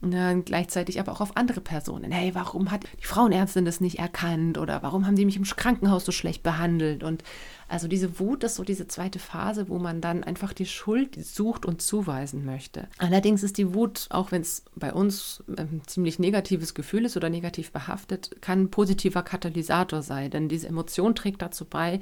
Dann 0.00 0.44
gleichzeitig 0.44 1.00
aber 1.00 1.10
auch 1.10 1.20
auf 1.20 1.36
andere 1.36 1.60
Personen. 1.60 2.12
Hey, 2.12 2.32
warum 2.34 2.70
hat 2.70 2.84
die 3.00 3.04
Frauenärztin 3.04 3.64
das 3.64 3.80
nicht 3.80 3.98
erkannt? 3.98 4.56
Oder 4.56 4.82
warum 4.82 5.06
haben 5.06 5.16
die 5.16 5.24
mich 5.24 5.36
im 5.36 5.42
Krankenhaus 5.42 6.04
so 6.04 6.12
schlecht 6.12 6.44
behandelt? 6.44 7.02
Und 7.02 7.24
also 7.66 7.88
diese 7.88 8.20
Wut 8.20 8.44
ist 8.44 8.54
so 8.54 8.62
diese 8.62 8.86
zweite 8.86 9.18
Phase, 9.18 9.68
wo 9.68 9.78
man 9.78 10.00
dann 10.00 10.22
einfach 10.22 10.52
die 10.52 10.66
Schuld 10.66 11.16
sucht 11.24 11.66
und 11.66 11.82
zuweisen 11.82 12.44
möchte. 12.44 12.86
Allerdings 12.98 13.42
ist 13.42 13.58
die 13.58 13.74
Wut, 13.74 14.06
auch 14.10 14.30
wenn 14.30 14.42
es 14.42 14.62
bei 14.76 14.92
uns 14.92 15.42
ein 15.48 15.82
ziemlich 15.86 16.20
negatives 16.20 16.74
Gefühl 16.74 17.04
ist 17.04 17.16
oder 17.16 17.28
negativ 17.28 17.72
behaftet, 17.72 18.40
kann 18.40 18.62
ein 18.62 18.70
positiver 18.70 19.22
Katalysator 19.22 20.02
sein. 20.02 20.30
Denn 20.30 20.48
diese 20.48 20.68
Emotion 20.68 21.16
trägt 21.16 21.42
dazu 21.42 21.64
bei, 21.64 21.98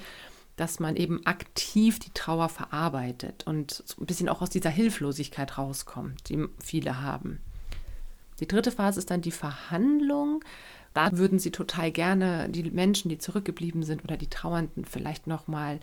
dass 0.57 0.81
man 0.81 0.97
eben 0.97 1.25
aktiv 1.25 1.99
die 1.99 2.13
Trauer 2.13 2.51
verarbeitet 2.51 3.47
und 3.47 3.71
so 3.71 4.03
ein 4.03 4.07
bisschen 4.07 4.29
auch 4.29 4.43
aus 4.43 4.51
dieser 4.51 4.71
Hilflosigkeit 4.71 5.57
rauskommt, 5.57 6.29
die 6.29 6.45
viele 6.63 7.01
haben. 7.01 7.41
Die 8.41 8.49
dritte 8.49 8.71
Phase 8.71 8.99
ist 8.99 9.11
dann 9.11 9.23
die 9.23 9.31
Verhandlung. 9.31 10.45
Da 10.95 11.17
würden 11.17 11.39
sie 11.39 11.51
total 11.51 11.91
gerne 11.91 12.49
die 12.49 12.71
Menschen, 12.71 13.09
die 13.09 13.19
zurückgeblieben 13.19 13.83
sind 13.83 14.03
oder 14.05 14.17
die 14.17 14.31
Trauernden 14.31 14.85
vielleicht 14.85 15.27
noch 15.27 15.47
mal 15.47 15.81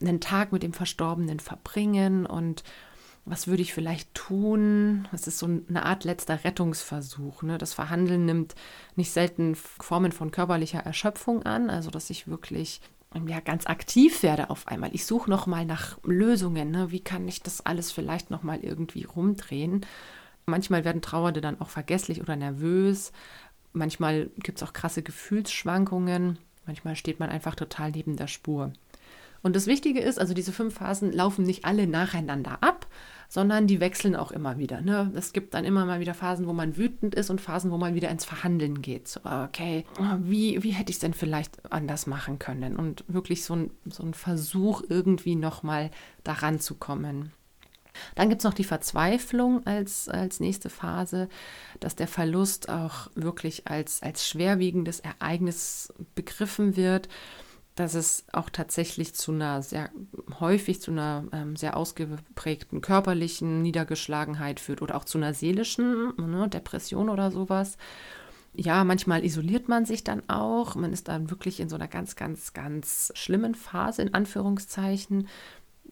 einen 0.00 0.20
Tag 0.20 0.52
mit 0.52 0.62
dem 0.62 0.72
Verstorbenen 0.72 1.40
verbringen 1.40 2.26
und 2.26 2.62
was 3.24 3.46
würde 3.46 3.62
ich 3.62 3.72
vielleicht 3.72 4.12
tun? 4.14 5.06
Das 5.12 5.28
ist 5.28 5.38
so 5.38 5.46
eine 5.46 5.86
Art 5.86 6.02
letzter 6.02 6.42
Rettungsversuch. 6.42 7.42
Ne? 7.42 7.56
Das 7.56 7.72
Verhandeln 7.72 8.24
nimmt 8.24 8.56
nicht 8.96 9.12
selten 9.12 9.54
Formen 9.54 10.10
von 10.10 10.32
körperlicher 10.32 10.80
Erschöpfung 10.80 11.44
an, 11.44 11.70
also 11.70 11.90
dass 11.90 12.10
ich 12.10 12.26
wirklich 12.26 12.80
ja, 13.26 13.40
ganz 13.40 13.66
aktiv 13.66 14.24
werde 14.24 14.50
auf 14.50 14.66
einmal. 14.66 14.90
Ich 14.92 15.06
suche 15.06 15.30
noch 15.30 15.46
mal 15.46 15.64
nach 15.64 15.98
Lösungen. 16.02 16.72
Ne? 16.72 16.90
Wie 16.90 17.00
kann 17.00 17.28
ich 17.28 17.42
das 17.42 17.64
alles 17.64 17.92
vielleicht 17.92 18.30
noch 18.30 18.42
mal 18.42 18.58
irgendwie 18.60 19.04
rumdrehen? 19.04 19.86
Manchmal 20.46 20.84
werden 20.84 21.02
Trauernde 21.02 21.40
dann 21.40 21.60
auch 21.60 21.68
vergesslich 21.68 22.20
oder 22.20 22.36
nervös. 22.36 23.12
Manchmal 23.72 24.30
gibt 24.38 24.58
es 24.58 24.62
auch 24.68 24.72
krasse 24.72 25.02
Gefühlsschwankungen. 25.02 26.38
Manchmal 26.66 26.96
steht 26.96 27.20
man 27.20 27.30
einfach 27.30 27.54
total 27.54 27.90
neben 27.90 28.16
der 28.16 28.26
Spur. 28.26 28.72
Und 29.42 29.56
das 29.56 29.66
Wichtige 29.66 30.00
ist, 30.00 30.20
also 30.20 30.34
diese 30.34 30.52
fünf 30.52 30.74
Phasen 30.74 31.12
laufen 31.12 31.44
nicht 31.44 31.64
alle 31.64 31.86
nacheinander 31.86 32.58
ab, 32.62 32.86
sondern 33.28 33.66
die 33.66 33.80
wechseln 33.80 34.14
auch 34.14 34.30
immer 34.30 34.58
wieder. 34.58 34.82
Ne? 34.82 35.10
Es 35.14 35.32
gibt 35.32 35.54
dann 35.54 35.64
immer 35.64 35.84
mal 35.84 36.00
wieder 36.00 36.14
Phasen, 36.14 36.46
wo 36.46 36.52
man 36.52 36.76
wütend 36.76 37.14
ist 37.14 37.30
und 37.30 37.40
Phasen, 37.40 37.70
wo 37.70 37.78
man 37.78 37.94
wieder 37.94 38.10
ins 38.10 38.24
Verhandeln 38.24 38.82
geht. 38.82 39.08
So, 39.08 39.20
okay, 39.24 39.84
wie, 40.20 40.62
wie 40.62 40.70
hätte 40.70 40.90
ich 40.90 40.96
es 40.96 41.00
denn 41.00 41.14
vielleicht 41.14 41.72
anders 41.72 42.06
machen 42.06 42.38
können? 42.38 42.76
Und 42.76 43.04
wirklich 43.08 43.42
so 43.42 43.56
ein, 43.56 43.70
so 43.86 44.04
ein 44.04 44.14
Versuch, 44.14 44.82
irgendwie 44.88 45.34
nochmal 45.34 45.90
daran 46.22 46.60
zu 46.60 46.74
kommen. 46.74 47.32
Dann 48.14 48.28
gibt 48.28 48.40
es 48.40 48.44
noch 48.44 48.54
die 48.54 48.64
Verzweiflung 48.64 49.66
als, 49.66 50.08
als 50.08 50.40
nächste 50.40 50.70
Phase, 50.70 51.28
dass 51.80 51.96
der 51.96 52.08
Verlust 52.08 52.68
auch 52.68 53.10
wirklich 53.14 53.68
als, 53.68 54.02
als 54.02 54.26
schwerwiegendes 54.26 55.00
Ereignis 55.00 55.92
begriffen 56.14 56.76
wird, 56.76 57.08
dass 57.74 57.94
es 57.94 58.24
auch 58.32 58.50
tatsächlich 58.50 59.14
zu 59.14 59.32
einer 59.32 59.62
sehr 59.62 59.90
häufig 60.40 60.80
zu 60.80 60.90
einer 60.90 61.24
ähm, 61.32 61.56
sehr 61.56 61.76
ausgeprägten 61.76 62.82
körperlichen 62.82 63.62
Niedergeschlagenheit 63.62 64.60
führt 64.60 64.82
oder 64.82 64.94
auch 64.94 65.04
zu 65.04 65.18
einer 65.18 65.32
seelischen 65.32 66.12
ne, 66.16 66.48
Depression 66.48 67.08
oder 67.08 67.30
sowas. 67.30 67.78
Ja, 68.54 68.84
manchmal 68.84 69.24
isoliert 69.24 69.68
man 69.68 69.86
sich 69.86 70.04
dann 70.04 70.28
auch. 70.28 70.74
Man 70.74 70.92
ist 70.92 71.08
dann 71.08 71.30
wirklich 71.30 71.58
in 71.60 71.70
so 71.70 71.76
einer 71.76 71.88
ganz, 71.88 72.16
ganz, 72.16 72.52
ganz 72.52 73.10
schlimmen 73.14 73.54
Phase, 73.54 74.02
in 74.02 74.12
Anführungszeichen. 74.12 75.28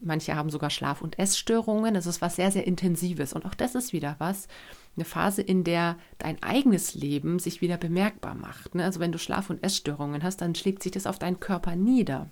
Manche 0.01 0.35
haben 0.35 0.51
sogar 0.51 0.71
Schlaf- 0.71 1.03
und 1.03 1.19
Essstörungen. 1.19 1.95
Das 1.95 2.07
ist 2.07 2.21
was 2.21 2.37
sehr, 2.37 2.51
sehr 2.51 2.67
Intensives. 2.67 3.33
Und 3.33 3.45
auch 3.45 3.55
das 3.55 3.75
ist 3.75 3.93
wieder 3.93 4.17
was, 4.19 4.49
eine 4.97 5.05
Phase, 5.05 5.43
in 5.43 5.65
der 5.65 5.97
dein 6.19 6.43
eigenes 6.43 6.95
Leben 6.95 7.39
sich 7.39 7.61
wieder 7.61 7.77
bemerkbar 7.77 8.35
macht. 8.35 8.75
Ne? 8.75 8.85
Also 8.85 9.01
wenn 9.01 9.13
du 9.13 9.19
Schlaf- 9.19 9.51
und 9.51 9.63
Essstörungen 9.63 10.23
hast, 10.23 10.41
dann 10.41 10.55
schlägt 10.55 10.83
sich 10.83 10.93
das 10.93 11.07
auf 11.07 11.19
deinen 11.19 11.41
Körper 11.41 11.77
nieder. 11.77 12.31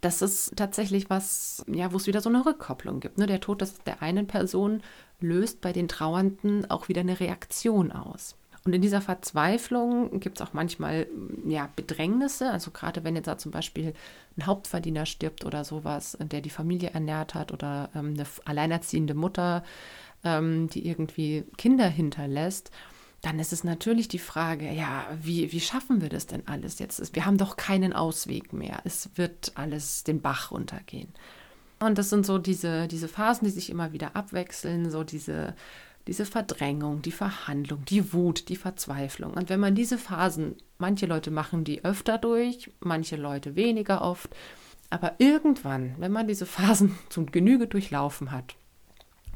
Das 0.00 0.20
ist 0.20 0.56
tatsächlich 0.56 1.10
was, 1.10 1.64
ja, 1.68 1.92
wo 1.92 1.96
es 1.96 2.06
wieder 2.06 2.20
so 2.20 2.28
eine 2.28 2.44
Rückkopplung 2.44 3.00
gibt. 3.00 3.18
Ne? 3.18 3.26
Der 3.26 3.40
Tod 3.40 3.64
der 3.86 4.02
einen 4.02 4.26
Person 4.26 4.82
löst 5.20 5.60
bei 5.60 5.72
den 5.72 5.88
Trauernden 5.88 6.68
auch 6.70 6.88
wieder 6.88 7.00
eine 7.00 7.20
Reaktion 7.20 7.92
aus. 7.92 8.36
Und 8.64 8.74
in 8.74 8.82
dieser 8.82 9.00
Verzweiflung 9.00 10.20
gibt 10.20 10.40
es 10.40 10.46
auch 10.46 10.52
manchmal 10.52 11.08
ja, 11.46 11.68
Bedrängnisse. 11.74 12.50
Also 12.50 12.70
gerade 12.70 13.02
wenn 13.02 13.16
jetzt 13.16 13.26
da 13.26 13.36
zum 13.36 13.50
Beispiel 13.50 13.92
ein 14.36 14.46
Hauptverdiener 14.46 15.04
stirbt 15.04 15.44
oder 15.44 15.64
sowas, 15.64 16.16
der 16.20 16.40
die 16.40 16.50
Familie 16.50 16.90
ernährt 16.90 17.34
hat 17.34 17.52
oder 17.52 17.90
ähm, 17.94 18.14
eine 18.14 18.26
alleinerziehende 18.44 19.14
Mutter, 19.14 19.64
ähm, 20.22 20.68
die 20.68 20.86
irgendwie 20.86 21.44
Kinder 21.56 21.88
hinterlässt, 21.88 22.70
dann 23.20 23.38
ist 23.38 23.52
es 23.52 23.64
natürlich 23.64 24.08
die 24.08 24.18
Frage, 24.18 24.70
ja, 24.70 25.06
wie, 25.20 25.52
wie 25.52 25.60
schaffen 25.60 26.00
wir 26.00 26.08
das 26.08 26.26
denn 26.26 26.46
alles 26.46 26.78
jetzt? 26.78 27.14
Wir 27.14 27.24
haben 27.24 27.38
doch 27.38 27.56
keinen 27.56 27.92
Ausweg 27.92 28.52
mehr. 28.52 28.80
Es 28.84 29.10
wird 29.16 29.52
alles 29.54 30.04
den 30.04 30.20
Bach 30.20 30.50
runtergehen. 30.50 31.12
Und 31.78 31.98
das 31.98 32.10
sind 32.10 32.26
so 32.26 32.38
diese, 32.38 32.86
diese 32.86 33.08
Phasen, 33.08 33.44
die 33.44 33.50
sich 33.50 33.70
immer 33.70 33.92
wieder 33.92 34.14
abwechseln, 34.14 34.90
so 34.90 35.02
diese 35.02 35.54
diese 36.06 36.26
Verdrängung, 36.26 37.02
die 37.02 37.12
Verhandlung, 37.12 37.84
die 37.84 38.12
Wut, 38.12 38.48
die 38.48 38.56
Verzweiflung. 38.56 39.34
Und 39.34 39.48
wenn 39.48 39.60
man 39.60 39.74
diese 39.74 39.98
Phasen, 39.98 40.56
manche 40.78 41.06
Leute 41.06 41.30
machen 41.30 41.64
die 41.64 41.84
öfter 41.84 42.18
durch, 42.18 42.70
manche 42.80 43.16
Leute 43.16 43.54
weniger 43.56 44.02
oft, 44.02 44.30
aber 44.90 45.14
irgendwann, 45.18 45.94
wenn 45.98 46.12
man 46.12 46.28
diese 46.28 46.46
Phasen 46.46 46.98
zum 47.08 47.30
Genüge 47.30 47.66
durchlaufen 47.66 48.30
hat, 48.30 48.56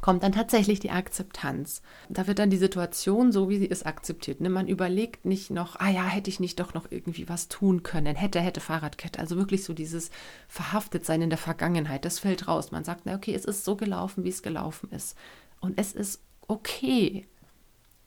kommt 0.03 0.23
dann 0.23 0.33
tatsächlich 0.33 0.79
die 0.79 0.91
Akzeptanz. 0.91 1.83
Da 2.09 2.27
wird 2.27 2.39
dann 2.39 2.51
die 2.51 2.59
Situation 2.59 3.33
so, 3.33 3.49
wie 3.49 3.59
sie 3.59 3.67
ist, 3.67 3.87
akzeptiert. 3.87 4.41
Ne? 4.41 4.51
Man 4.51 4.69
überlegt 4.69 5.25
nicht 5.25 5.51
noch, 5.51 5.81
ah 5.81 5.89
ja, 5.89 6.05
hätte 6.05 6.31
ich 6.31 6.39
nicht 6.39 6.61
doch 6.61 6.75
noch 6.75 6.91
irgendwie 6.91 7.29
was 7.29 7.49
tun 7.49 7.83
können, 7.83 8.15
hätte, 8.15 8.41
hätte 8.41 8.61
Fahrradkette. 8.61 9.19
Also 9.19 9.37
wirklich 9.37 9.65
so 9.65 9.73
dieses 9.73 10.11
Verhaftetsein 10.47 11.23
in 11.23 11.31
der 11.31 11.39
Vergangenheit, 11.39 12.05
das 12.05 12.19
fällt 12.19 12.47
raus. 12.47 12.71
Man 12.71 12.85
sagt, 12.85 13.07
na 13.07 13.15
okay, 13.15 13.35
es 13.35 13.45
ist 13.47 13.65
so 13.65 13.77
gelaufen, 13.77 14.25
wie 14.25 14.29
es 14.29 14.43
gelaufen 14.43 14.91
ist. 14.93 15.17
Und 15.61 15.79
es 15.79 15.93
ist 15.93 16.21
okay. 16.49 17.27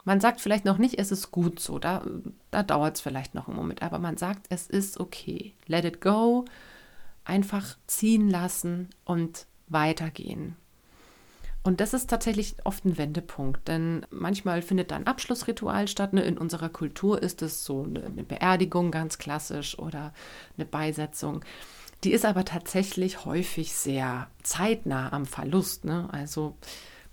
Man 0.05 0.21
sagt 0.21 0.41
vielleicht 0.41 0.65
noch 0.65 0.77
nicht, 0.77 0.97
es 0.97 1.11
ist 1.11 1.31
gut 1.31 1.59
so, 1.59 1.77
da, 1.77 2.03
da 2.51 2.63
dauert 2.63 2.95
es 2.95 3.01
vielleicht 3.01 3.35
noch 3.35 3.47
einen 3.47 3.57
Moment, 3.57 3.83
aber 3.83 3.99
man 3.99 4.17
sagt, 4.17 4.47
es 4.49 4.67
ist 4.67 4.99
okay. 4.99 5.53
Let 5.67 5.85
it 5.85 6.01
go, 6.01 6.45
einfach 7.25 7.77
ziehen 7.85 8.29
lassen 8.29 8.89
und 9.05 9.45
weitergehen. 9.67 10.55
Und 11.61 11.81
das 11.81 11.93
ist 11.93 12.09
tatsächlich 12.09 12.55
oft 12.63 12.85
ein 12.85 12.97
Wendepunkt, 12.97 13.67
denn 13.67 14.05
manchmal 14.09 14.61
findet 14.61 14.91
da 14.91 14.95
ein 14.95 15.07
Abschlussritual 15.07 15.87
statt. 15.87 16.13
Ne? 16.13 16.21
In 16.21 16.37
unserer 16.37 16.69
Kultur 16.69 17.21
ist 17.21 17.41
es 17.41 17.65
so 17.65 17.83
eine 17.83 18.23
Beerdigung 18.23 18.91
ganz 18.91 19.17
klassisch 19.17 19.77
oder 19.77 20.13
eine 20.57 20.65
Beisetzung. 20.65 21.43
Die 22.05 22.13
ist 22.13 22.25
aber 22.25 22.45
tatsächlich 22.45 23.25
häufig 23.25 23.73
sehr 23.73 24.27
zeitnah 24.41 25.11
am 25.11 25.25
Verlust. 25.25 25.83
Ne? 25.83 26.07
Also 26.13 26.55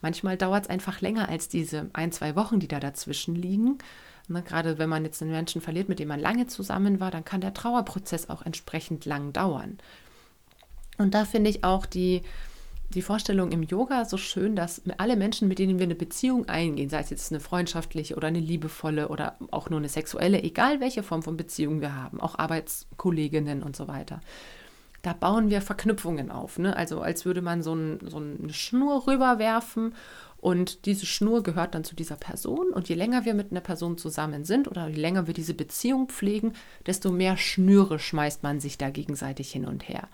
Manchmal 0.00 0.37
dauert 0.37 0.64
es 0.64 0.70
einfach 0.70 1.00
länger 1.00 1.28
als 1.28 1.48
diese 1.48 1.90
ein, 1.92 2.12
zwei 2.12 2.37
Wochen, 2.37 2.61
die 2.61 2.68
da 2.68 2.80
dazwischen 2.80 3.35
liegen. 3.35 3.78
Ne, 4.28 4.42
gerade 4.42 4.78
wenn 4.78 4.88
man 4.88 5.04
jetzt 5.04 5.22
einen 5.22 5.30
Menschen 5.30 5.61
verliert, 5.61 5.88
mit 5.88 5.98
dem 5.98 6.09
man 6.09 6.20
lange 6.20 6.46
zusammen 6.46 6.98
war, 6.98 7.11
dann 7.11 7.24
kann 7.24 7.40
der 7.40 7.54
Trauerprozess 7.54 8.28
auch 8.28 8.42
entsprechend 8.42 9.04
lang 9.04 9.32
dauern. 9.32 9.78
Und 10.98 11.14
da 11.14 11.24
finde 11.24 11.50
ich 11.50 11.62
auch 11.62 11.87
die, 11.87 12.22
die 12.90 13.02
Vorstellung 13.02 13.52
im 13.52 13.62
Yoga 13.62 14.04
so 14.04 14.16
schön, 14.16 14.56
dass 14.56 14.82
alle 14.98 15.16
Menschen, 15.16 15.48
mit 15.48 15.59
denen 15.59 15.78
wir 15.78 15.85
eine 15.85 15.94
Beziehung 15.94 16.48
eingehen, 16.48 16.88
sei 16.88 17.00
es 17.00 17.11
jetzt 17.11 17.30
eine 17.30 17.40
freundschaftliche 17.40 18.16
oder 18.16 18.28
eine 18.28 18.40
liebevolle 18.40 19.09
oder 19.09 19.37
auch 19.50 19.70
nur 19.70 19.78
eine 19.78 19.88
sexuelle, 19.88 20.42
egal 20.42 20.80
welche 20.80 21.02
Form 21.02 21.22
von 21.22 21.37
Beziehung 21.37 21.80
wir 21.80 21.94
haben, 21.94 22.20
auch 22.20 22.38
Arbeitskolleginnen 22.38 23.62
und 23.62 23.76
so 23.76 23.87
weiter, 23.88 24.20
da 25.07 25.12
bauen 25.12 25.51
wir 25.51 25.62
Verknüpfungen 25.62 26.33
auf. 26.33 26.59
Ne? 26.59 26.77
Also 26.77 27.01
als 27.01 27.25
würde 27.25 27.40
man 27.40 27.62
so, 27.62 27.75
ein, 27.77 28.01
so 28.03 28.16
eine 28.16 28.53
Schnur 28.53 29.07
rüberwerfen 29.07 29.95
und 30.38 30.85
diese 30.85 31.07
Schnur 31.07 31.45
gehört 31.45 31.77
dann 31.77 31.85
zu 31.85 31.95
dieser 31.95 32.16
Person. 32.16 32.71
Und 32.71 32.88
je 32.88 32.97
länger 32.97 33.25
wir 33.25 33.35
mit 33.35 33.53
einer 33.53 33.61
Person 33.61 33.99
zusammen 33.99 34.45
sind 34.45 34.66
oder 34.66 34.88
je 34.88 35.01
länger 35.01 35.29
wir 35.29 35.35
diese 35.35 35.55
Beziehung 35.55 36.09
pflegen, 36.09 36.55
desto 36.87 37.12
mehr 37.12 37.37
Schnüre 37.37 38.01
schmeißt 38.01 38.42
man 38.42 38.59
sich 38.59 38.79
da 38.79 38.90
gegenseitig 38.90 39.53
hin 39.53 39.64
und 39.64 39.88
her. 39.88 40.09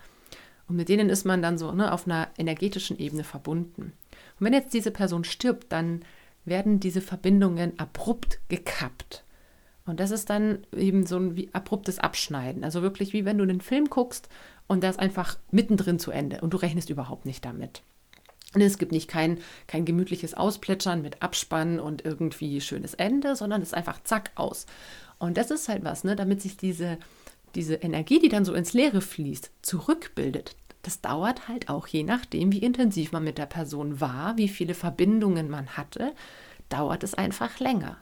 Und 0.67 0.75
mit 0.75 0.89
denen 0.89 1.09
ist 1.09 1.25
man 1.25 1.41
dann 1.41 1.57
so 1.57 1.71
ne, 1.71 1.91
auf 1.91 2.05
einer 2.05 2.27
energetischen 2.37 2.99
Ebene 2.99 3.23
verbunden. 3.23 3.93
Und 4.39 4.45
wenn 4.45 4.53
jetzt 4.53 4.75
diese 4.75 4.91
Person 4.91 5.23
stirbt, 5.23 5.71
dann 5.71 6.03
werden 6.45 6.79
diese 6.79 7.01
Verbindungen 7.01 7.79
abrupt 7.79 8.39
gekappt. 8.47 9.23
Und 9.85 9.99
das 9.99 10.11
ist 10.11 10.29
dann 10.29 10.65
eben 10.75 11.05
so 11.05 11.17
ein 11.17 11.35
wie 11.35 11.49
abruptes 11.51 11.99
Abschneiden. 11.99 12.63
Also 12.63 12.81
wirklich 12.81 13.11
wie 13.11 13.25
wenn 13.25 13.37
du 13.37 13.43
einen 13.43 13.61
Film 13.61 13.89
guckst 13.89 14.29
und 14.67 14.83
das 14.83 14.97
einfach 14.97 15.37
mittendrin 15.51 15.99
zu 15.99 16.11
Ende 16.11 16.41
und 16.41 16.53
du 16.53 16.57
rechnest 16.57 16.89
überhaupt 16.89 17.25
nicht 17.25 17.43
damit. 17.45 17.81
Und 18.53 18.61
es 18.61 18.77
gibt 18.77 18.91
nicht 18.91 19.07
kein, 19.07 19.39
kein 19.67 19.85
gemütliches 19.85 20.35
Ausplätschern 20.35 21.01
mit 21.01 21.21
Abspann 21.23 21.79
und 21.79 22.05
irgendwie 22.05 22.61
schönes 22.61 22.93
Ende, 22.93 23.35
sondern 23.35 23.61
es 23.61 23.69
ist 23.69 23.73
einfach 23.73 24.03
zack 24.03 24.31
aus. 24.35 24.67
Und 25.17 25.37
das 25.37 25.51
ist 25.51 25.69
halt 25.69 25.83
was, 25.83 26.03
ne, 26.03 26.15
damit 26.15 26.41
sich 26.41 26.57
diese, 26.57 26.97
diese 27.55 27.75
Energie, 27.75 28.19
die 28.19 28.29
dann 28.29 28.45
so 28.45 28.53
ins 28.53 28.73
Leere 28.73 29.01
fließt, 29.01 29.51
zurückbildet. 29.61 30.55
Das 30.83 31.01
dauert 31.01 31.47
halt 31.47 31.69
auch 31.69 31.87
je 31.87 32.03
nachdem, 32.03 32.51
wie 32.51 32.59
intensiv 32.59 33.11
man 33.11 33.23
mit 33.23 33.37
der 33.37 33.45
Person 33.45 34.01
war, 34.01 34.37
wie 34.37 34.49
viele 34.49 34.73
Verbindungen 34.73 35.49
man 35.49 35.77
hatte, 35.77 36.13
dauert 36.69 37.03
es 37.03 37.13
einfach 37.13 37.59
länger. 37.59 37.97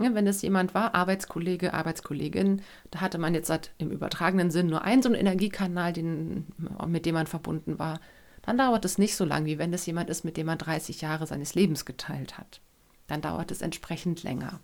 Ja, 0.00 0.14
wenn 0.14 0.26
es 0.26 0.42
jemand 0.42 0.74
war, 0.74 0.94
Arbeitskollege, 0.94 1.74
Arbeitskollegin, 1.74 2.62
da 2.90 3.00
hatte 3.00 3.18
man 3.18 3.34
jetzt 3.34 3.48
seit, 3.48 3.72
im 3.78 3.90
übertragenen 3.90 4.50
Sinn 4.50 4.68
nur 4.68 4.82
einen 4.82 5.02
so 5.02 5.08
einen 5.08 5.20
Energiekanal, 5.20 5.92
den, 5.92 6.46
mit 6.86 7.06
dem 7.06 7.14
man 7.14 7.26
verbunden 7.26 7.78
war, 7.78 8.00
dann 8.42 8.56
dauert 8.56 8.84
es 8.84 8.98
nicht 8.98 9.16
so 9.16 9.24
lang, 9.24 9.44
wie 9.44 9.58
wenn 9.58 9.72
es 9.72 9.86
jemand 9.86 10.08
ist, 10.08 10.24
mit 10.24 10.36
dem 10.36 10.46
man 10.46 10.58
30 10.58 11.02
Jahre 11.02 11.26
seines 11.26 11.54
Lebens 11.54 11.84
geteilt 11.84 12.38
hat. 12.38 12.60
Dann 13.06 13.20
dauert 13.20 13.50
es 13.50 13.60
entsprechend 13.60 14.22
länger. 14.22 14.60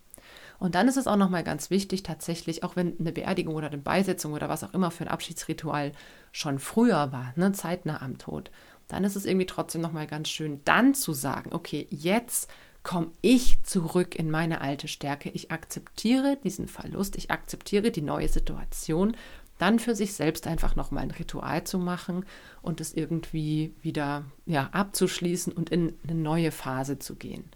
Und 0.58 0.74
dann 0.74 0.88
ist 0.88 0.96
es 0.96 1.06
auch 1.06 1.16
nochmal 1.16 1.44
ganz 1.44 1.70
wichtig, 1.70 2.02
tatsächlich, 2.02 2.64
auch 2.64 2.76
wenn 2.76 2.98
eine 2.98 3.12
Beerdigung 3.12 3.54
oder 3.54 3.66
eine 3.68 3.78
Beisetzung 3.78 4.32
oder 4.32 4.48
was 4.48 4.64
auch 4.64 4.72
immer 4.72 4.90
für 4.90 5.04
ein 5.04 5.10
Abschiedsritual 5.10 5.92
schon 6.32 6.58
früher 6.58 7.12
war, 7.12 7.32
ne, 7.36 7.52
zeitnah 7.52 8.00
am 8.00 8.18
Tod, 8.18 8.50
dann 8.88 9.04
ist 9.04 9.16
es 9.16 9.26
irgendwie 9.26 9.46
trotzdem 9.46 9.80
nochmal 9.80 10.06
ganz 10.06 10.28
schön, 10.28 10.60
dann 10.64 10.94
zu 10.94 11.12
sagen, 11.12 11.52
okay, 11.52 11.86
jetzt 11.90 12.50
komme 12.86 13.10
ich 13.20 13.60
zurück 13.64 14.14
in 14.14 14.30
meine 14.30 14.60
alte 14.60 14.86
Stärke. 14.86 15.28
Ich 15.30 15.50
akzeptiere 15.50 16.38
diesen 16.44 16.68
Verlust, 16.68 17.16
ich 17.16 17.32
akzeptiere 17.32 17.90
die 17.90 18.00
neue 18.00 18.28
Situation, 18.28 19.16
dann 19.58 19.80
für 19.80 19.96
sich 19.96 20.14
selbst 20.14 20.46
einfach 20.46 20.76
nochmal 20.76 21.02
ein 21.02 21.10
Ritual 21.10 21.64
zu 21.64 21.80
machen 21.80 22.24
und 22.62 22.80
es 22.80 22.94
irgendwie 22.94 23.74
wieder 23.82 24.24
ja, 24.44 24.68
abzuschließen 24.70 25.52
und 25.52 25.70
in 25.70 25.94
eine 26.04 26.14
neue 26.14 26.52
Phase 26.52 27.00
zu 27.00 27.16
gehen. 27.16 27.50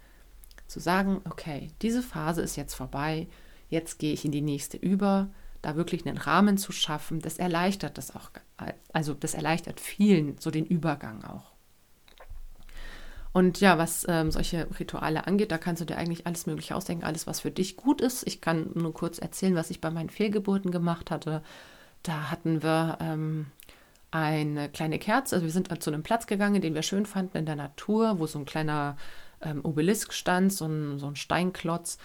Zu 0.67 0.81
sagen, 0.81 1.21
okay, 1.31 1.71
diese 1.81 2.03
Phase 2.03 2.43
ist 2.43 2.57
jetzt 2.57 2.75
vorbei, 2.75 3.29
jetzt 3.69 4.01
gehe 4.01 4.13
ich 4.13 4.25
in 4.25 4.33
die 4.33 4.43
nächste 4.43 4.79
über, 4.79 5.31
da 5.63 5.77
wirklich 5.77 6.05
einen 6.09 6.19
Rahmen 6.19 6.59
zu 6.59 6.73
schaffen, 6.73 7.21
das 7.21 7.39
erleichtert 7.39 7.99
das 7.99 8.17
auch, 8.17 8.31
also 8.93 9.15
das 9.15 9.35
erleichtert 9.35 9.79
vielen 9.79 10.39
so 10.39 10.51
den 10.51 10.67
Übergang 10.67 11.23
auch. 11.23 11.50
Und 13.33 13.61
ja, 13.61 13.79
was 13.79 14.05
ähm, 14.09 14.31
solche 14.31 14.67
Rituale 14.79 15.27
angeht, 15.27 15.53
da 15.53 15.59
kannst 15.59 15.81
du 15.81 15.87
dir 15.87 15.97
eigentlich 15.97 16.27
alles 16.27 16.47
Mögliche 16.47 16.75
ausdenken, 16.75 17.05
alles, 17.05 17.27
was 17.27 17.41
für 17.41 17.51
dich 17.51 17.77
gut 17.77 18.01
ist. 18.01 18.27
Ich 18.27 18.41
kann 18.41 18.71
nur 18.75 18.93
kurz 18.93 19.19
erzählen, 19.19 19.55
was 19.55 19.71
ich 19.71 19.81
bei 19.81 19.91
meinen 19.91 20.11
Fehlgeburten 20.11 20.73
gemacht 20.73 21.11
hatte. 21.11 21.43
Da 22.03 22.31
hatten 22.31 22.63
wir 22.63 22.99
ähm, 23.01 23.47
eine 24.11 24.69
kleine 24.69 24.99
Kerze. 24.99 25.37
Also 25.37 25.47
wir 25.47 25.53
sind 25.53 25.83
zu 25.83 25.91
einem 25.91 26.03
Platz 26.03 26.27
gegangen, 26.27 26.61
den 26.61 26.75
wir 26.75 26.83
schön 26.83 27.07
fanden 27.07 27.37
in 27.37 27.47
der 27.47 27.57
Natur, 27.57 28.19
wo 28.19 28.27
so 28.27 28.39
ein 28.39 28.47
kleiner 28.47 28.97
ähm, 29.43 29.61
Obelisk 29.65 30.13
stand, 30.13 30.53
so 30.53 30.67
ein, 30.67 30.99
so 30.99 31.07
ein 31.07 31.17
Steinklotz. 31.17 31.99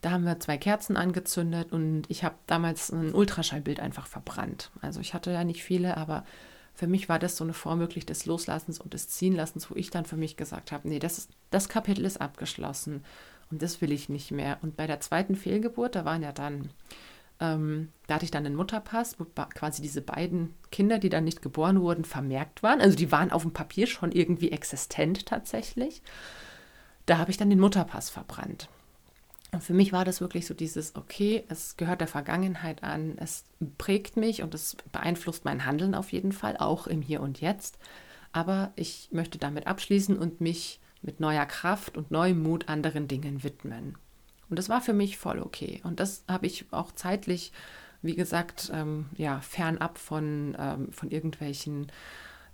Da 0.00 0.10
haben 0.10 0.24
wir 0.24 0.40
zwei 0.40 0.58
Kerzen 0.58 0.96
angezündet 0.96 1.72
und 1.72 2.04
ich 2.08 2.24
habe 2.24 2.34
damals 2.46 2.90
ein 2.90 3.14
Ultraschallbild 3.14 3.80
einfach 3.80 4.06
verbrannt. 4.06 4.70
Also 4.82 5.00
ich 5.00 5.14
hatte 5.14 5.30
ja 5.30 5.44
nicht 5.44 5.62
viele, 5.62 5.96
aber 5.96 6.24
für 6.76 6.86
mich 6.86 7.08
war 7.08 7.18
das 7.18 7.38
so 7.38 7.42
eine 7.42 7.54
Form 7.54 7.80
wirklich 7.80 8.04
des 8.04 8.26
Loslassens 8.26 8.78
und 8.78 8.92
des 8.92 9.08
Ziehenlassens, 9.08 9.70
wo 9.70 9.74
ich 9.74 9.90
dann 9.90 10.04
für 10.04 10.18
mich 10.18 10.36
gesagt 10.36 10.72
habe, 10.72 10.88
nee, 10.88 10.98
das, 10.98 11.28
das 11.50 11.70
Kapitel 11.70 12.04
ist 12.04 12.20
abgeschlossen 12.20 13.02
und 13.50 13.62
das 13.62 13.80
will 13.80 13.92
ich 13.92 14.10
nicht 14.10 14.30
mehr. 14.30 14.58
Und 14.60 14.76
bei 14.76 14.86
der 14.86 15.00
zweiten 15.00 15.36
Fehlgeburt, 15.36 15.94
da 15.94 16.04
waren 16.04 16.22
ja 16.22 16.32
dann, 16.32 16.68
ähm, 17.40 17.88
da 18.06 18.16
hatte 18.16 18.26
ich 18.26 18.30
dann 18.30 18.44
einen 18.44 18.56
Mutterpass, 18.56 19.18
wo 19.18 19.24
quasi 19.24 19.80
diese 19.80 20.02
beiden 20.02 20.52
Kinder, 20.70 20.98
die 20.98 21.08
dann 21.08 21.24
nicht 21.24 21.40
geboren 21.40 21.80
wurden, 21.80 22.04
vermerkt 22.04 22.62
waren. 22.62 22.82
Also 22.82 22.94
die 22.94 23.10
waren 23.10 23.32
auf 23.32 23.42
dem 23.42 23.54
Papier 23.54 23.86
schon 23.86 24.12
irgendwie 24.12 24.52
existent 24.52 25.24
tatsächlich. 25.24 26.02
Da 27.06 27.16
habe 27.16 27.30
ich 27.30 27.38
dann 27.38 27.48
den 27.48 27.60
Mutterpass 27.60 28.10
verbrannt. 28.10 28.68
Und 29.52 29.62
für 29.62 29.74
mich 29.74 29.92
war 29.92 30.04
das 30.04 30.20
wirklich 30.20 30.46
so 30.46 30.54
dieses, 30.54 30.96
okay, 30.96 31.44
es 31.48 31.76
gehört 31.76 32.00
der 32.00 32.08
Vergangenheit 32.08 32.82
an, 32.82 33.16
es 33.18 33.44
prägt 33.78 34.16
mich 34.16 34.42
und 34.42 34.54
es 34.54 34.76
beeinflusst 34.92 35.44
mein 35.44 35.64
Handeln 35.64 35.94
auf 35.94 36.12
jeden 36.12 36.32
Fall, 36.32 36.56
auch 36.56 36.86
im 36.86 37.00
Hier 37.00 37.20
und 37.20 37.40
Jetzt. 37.40 37.78
Aber 38.32 38.72
ich 38.76 39.08
möchte 39.12 39.38
damit 39.38 39.66
abschließen 39.66 40.18
und 40.18 40.40
mich 40.40 40.80
mit 41.00 41.20
neuer 41.20 41.46
Kraft 41.46 41.96
und 41.96 42.10
neuem 42.10 42.42
Mut 42.42 42.68
anderen 42.68 43.08
Dingen 43.08 43.44
widmen. 43.44 43.96
Und 44.48 44.58
das 44.58 44.68
war 44.68 44.80
für 44.80 44.92
mich 44.92 45.16
voll 45.16 45.40
okay. 45.40 45.80
Und 45.84 46.00
das 46.00 46.24
habe 46.28 46.46
ich 46.46 46.66
auch 46.72 46.92
zeitlich, 46.92 47.52
wie 48.02 48.14
gesagt, 48.14 48.70
ähm, 48.74 49.06
ja, 49.16 49.40
fernab 49.40 49.98
von, 49.98 50.56
ähm, 50.58 50.92
von 50.92 51.10
irgendwelchen 51.10 51.90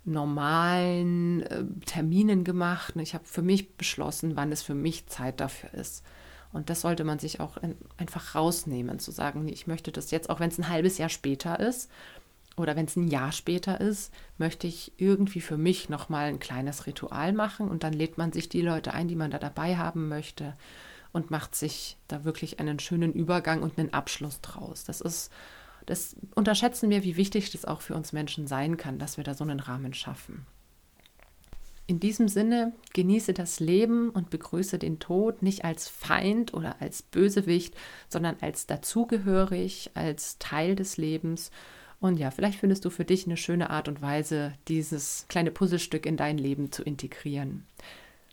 normalen 0.05 1.43
äh, 1.43 1.63
Terminen 1.85 2.43
gemacht. 2.43 2.95
Ich 2.97 3.13
habe 3.13 3.25
für 3.25 3.41
mich 3.41 3.75
beschlossen, 3.75 4.35
wann 4.35 4.51
es 4.51 4.61
für 4.61 4.75
mich 4.75 5.07
Zeit 5.07 5.39
dafür 5.39 5.73
ist. 5.73 6.03
Und 6.53 6.69
das 6.69 6.81
sollte 6.81 7.03
man 7.03 7.19
sich 7.19 7.39
auch 7.39 7.57
in, 7.57 7.75
einfach 7.97 8.35
rausnehmen, 8.35 8.99
zu 8.99 9.11
sagen, 9.11 9.47
ich 9.49 9.67
möchte 9.67 9.91
das 9.91 10.11
jetzt, 10.11 10.29
auch 10.29 10.39
wenn 10.39 10.49
es 10.49 10.59
ein 10.59 10.69
halbes 10.69 10.97
Jahr 10.99 11.09
später 11.09 11.59
ist 11.59 11.89
oder 12.55 12.75
wenn 12.75 12.85
es 12.85 12.95
ein 12.95 13.07
Jahr 13.07 13.31
später 13.31 13.81
ist, 13.81 14.13
möchte 14.37 14.67
ich 14.67 14.93
irgendwie 14.97 15.41
für 15.41 15.57
mich 15.57 15.89
nochmal 15.89 16.27
ein 16.27 16.39
kleines 16.39 16.85
Ritual 16.85 17.33
machen 17.33 17.67
und 17.67 17.83
dann 17.83 17.93
lädt 17.93 18.17
man 18.17 18.31
sich 18.31 18.49
die 18.49 18.61
Leute 18.61 18.93
ein, 18.93 19.07
die 19.07 19.15
man 19.15 19.31
da 19.31 19.39
dabei 19.39 19.77
haben 19.77 20.07
möchte 20.07 20.53
und 21.11 21.31
macht 21.31 21.55
sich 21.55 21.97
da 22.07 22.23
wirklich 22.23 22.59
einen 22.59 22.79
schönen 22.79 23.13
Übergang 23.13 23.63
und 23.63 23.79
einen 23.79 23.93
Abschluss 23.93 24.39
draus. 24.41 24.83
Das 24.83 25.01
ist, 25.01 25.31
das 25.87 26.15
unterschätzen 26.35 26.91
wir, 26.91 27.03
wie 27.03 27.17
wichtig 27.17 27.51
das 27.51 27.65
auch 27.65 27.81
für 27.81 27.95
uns 27.95 28.13
Menschen 28.13 28.45
sein 28.45 28.77
kann, 28.77 28.99
dass 28.99 29.17
wir 29.17 29.23
da 29.23 29.33
so 29.33 29.43
einen 29.43 29.59
Rahmen 29.59 29.95
schaffen. 29.95 30.45
In 31.85 31.99
diesem 31.99 32.29
Sinne, 32.29 32.71
genieße 32.93 33.33
das 33.33 33.59
Leben 33.59 34.09
und 34.09 34.29
begrüße 34.29 34.79
den 34.79 34.99
Tod 34.99 35.41
nicht 35.41 35.65
als 35.65 35.89
Feind 35.89 36.53
oder 36.53 36.81
als 36.81 37.01
Bösewicht, 37.01 37.75
sondern 38.07 38.37
als 38.39 38.67
dazugehörig, 38.67 39.91
als 39.93 40.37
Teil 40.39 40.75
des 40.75 40.95
Lebens. 40.95 41.51
Und 41.99 42.17
ja, 42.17 42.31
vielleicht 42.31 42.59
findest 42.59 42.85
du 42.85 42.89
für 42.89 43.05
dich 43.05 43.25
eine 43.25 43.37
schöne 43.37 43.69
Art 43.69 43.89
und 43.89 44.01
Weise, 44.01 44.53
dieses 44.69 45.25
kleine 45.27 45.51
Puzzlestück 45.51 46.05
in 46.05 46.15
dein 46.15 46.37
Leben 46.37 46.71
zu 46.71 46.83
integrieren. 46.83 47.65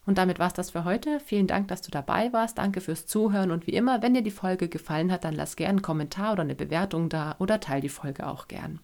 Und 0.07 0.19
damit 0.19 0.39
war 0.39 0.49
es 0.49 0.55
das 0.55 0.71
für 0.71 0.85
heute. 0.85 1.21
Vielen 1.21 1.47
Dank, 1.47 1.69
dass 1.69 1.83
du 1.83 1.91
dabei 1.91 2.33
warst. 2.33 2.59
Danke 2.59 2.81
fürs 2.81 3.07
Zuhören. 3.07 3.51
Und 3.51 3.67
wie 3.67 3.73
immer, 3.73 4.03
wenn 4.03 4.15
dir 4.15 4.23
die 4.23 4.31
Folge 4.31 4.69
gefallen 4.69 5.13
hat, 5.13 5.25
dann 5.25 5.35
lass 5.35 5.57
gern 5.57 5.71
einen 5.71 5.83
Kommentar 5.83 6.33
oder 6.33 6.43
eine 6.43 6.55
Bewertung 6.55 7.09
da 7.09 7.37
oder 7.39 7.61
teil 7.61 7.81
die 7.81 7.89
Folge 7.89 8.27
auch 8.27 8.49
gern. 8.49 8.81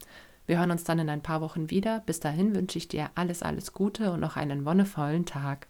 Wir 0.46 0.58
hören 0.58 0.70
uns 0.70 0.84
dann 0.84 0.98
in 0.98 1.08
ein 1.08 1.22
paar 1.22 1.40
Wochen 1.40 1.70
wieder. 1.70 2.02
Bis 2.06 2.20
dahin 2.20 2.54
wünsche 2.54 2.78
ich 2.78 2.88
dir 2.88 3.10
alles, 3.14 3.42
alles 3.42 3.72
Gute 3.72 4.12
und 4.12 4.20
noch 4.20 4.36
einen 4.36 4.64
wonnevollen 4.64 5.26
Tag. 5.26 5.66